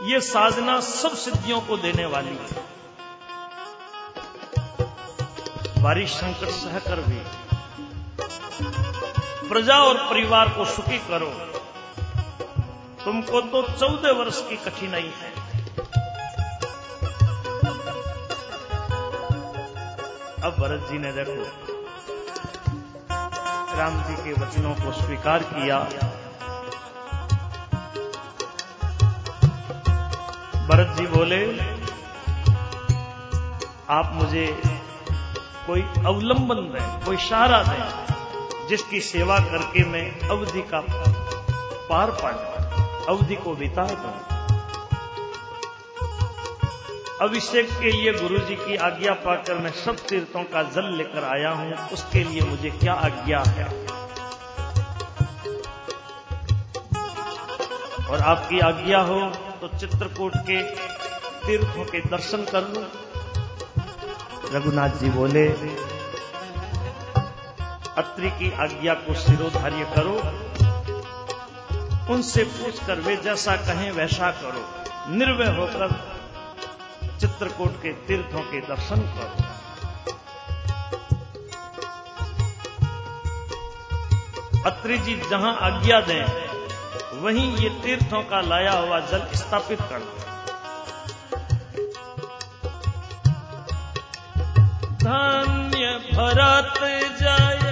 ये 0.05 0.21
साधना 0.21 0.79
सब 0.81 1.17
सिद्धियों 1.17 1.61
को 1.61 1.77
देने 1.77 2.07
वाली 2.07 2.37
है। 2.37 2.63
बारिश 5.83 6.11
संकट 6.11 6.49
सहकर 6.49 7.01
भी, 7.01 7.21
प्रजा 9.49 9.77
और 9.79 9.97
परिवार 10.07 10.49
को 10.49 10.65
सुखी 10.65 10.99
करो। 10.99 11.31
तुमको 13.05 13.41
तो 13.43 13.63
चौदह 13.71 14.13
वर्ष 14.13 14.41
की 14.49 14.57
कठिनाई 14.57 15.13
है। 15.17 15.38
अब 20.45 20.57
भरत 20.59 20.87
जी 20.91 20.99
ने 20.99 21.13
देखो, 21.13 21.45
राम 23.77 23.97
जी 24.03 24.15
के 24.15 24.33
वचनों 24.33 24.75
को 24.75 24.93
स्वीकार 24.93 25.43
किया। 25.43 25.79
भरत 30.69 30.97
जी 30.97 31.07
बोले, 31.07 31.41
आप 33.91 34.11
मुझे 34.15 34.47
कोई 35.67 35.83
अवलंबन 36.07 36.63
दें, 36.73 37.05
कोई 37.05 37.17
सहारा 37.17 37.63
दें, 37.63 38.67
जिसकी 38.69 39.01
सेवा 39.01 39.39
करके 39.41 39.85
मैं 39.85 40.07
अवधि 40.29 40.63
का 40.63 40.81
पार 41.89 42.11
पा 42.23 42.31
अवधि 43.09 43.35
को 43.35 43.55
बिता 43.55 43.85
दूँ। 43.85 44.38
अभिषेक 47.23 47.69
के 47.71 47.91
लिए 47.93 48.13
गुरु 48.13 48.39
जी 48.39 48.55
की 48.57 48.77
आज्ञा 48.77 49.13
पाकर 49.15 49.55
मैं 49.55 49.71
सब 49.75 49.97
तीर्थों 49.99 50.43
का 50.45 50.63
जल 50.63 50.93
लेकर 50.97 51.25
आया 51.25 51.51
हूँ। 51.51 51.89
उसके 51.89 52.23
लिए 52.25 52.41
मुझे 52.41 52.71
क्या 52.71 52.93
आज्ञा 52.93 53.43
है? 53.47 53.65
और 58.07 58.21
आपकी 58.25 58.61
आज्ञा 58.61 59.01
हो 59.01 59.21
तो 59.61 59.69
चित्रकूट 59.79 60.33
के 60.37 60.63
तीर्थों 61.47 61.85
के 61.85 62.01
दर्शन 62.01 62.45
कर 62.45 62.69
लूँ। 62.69 62.85
रघुनाथ 64.53 64.91
जी 64.91 65.11
बोले, 65.11 65.47
अत्रि 67.99 68.31
की 68.31 68.53
आज्ञा 68.59 68.95
को 68.95 69.15
सिरोधार्य 69.15 69.87
करो। 69.97 70.15
उनसे 72.15 72.45
पूछकर 72.45 73.01
वे 73.01 73.17
जैसा 73.17 73.57
कहें 73.57 73.91
वैसा 73.93 74.31
करो। 74.31 74.63
निर्वय 75.15 75.57
होकर 75.57 76.08
चित्रकूट 77.21 77.83
के 77.83 77.93
तीर्थों 78.07 78.43
के 78.43 78.61
दर्शन 78.61 79.01
करो। 79.17 79.47
अत्रि 84.67 84.99
जी 84.99 85.15
जहाँ 85.31 85.57
आज्ञा 85.61 86.01
दें, 86.01 86.25
वहीं 87.21 87.57
ये 87.57 87.69
तीर्थों 87.83 88.23
का 88.23 88.41
लाया 88.41 88.73
हुआ 88.73 89.01
जल 89.01 89.27
स्थापित 89.35 89.81
कर 89.81 89.99
दें। 89.99 90.27
धन्य 94.99 95.87
भरत 96.13 96.81
जय 97.21 97.68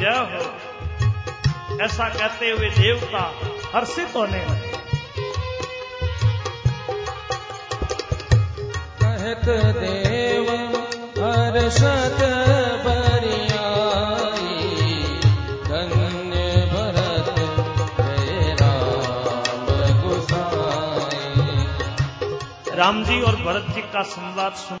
जय 0.00 0.20
हो। 0.30 0.44
ऐसा 1.84 2.08
कहते 2.08 2.50
हुए 2.50 2.68
देवता 2.70 3.22
हर्षित 3.74 4.14
होने 4.16 4.40
लगे। 4.46 4.70
कहत 9.02 9.46
देव 9.76 10.46
हर्षत 11.18 12.26
राम 22.74 23.02
जी 23.04 23.20
और 23.20 23.34
भरत 23.36 23.66
जी 23.74 23.80
का 23.92 24.02
संवाद 24.02 24.52
सुन 24.52 24.78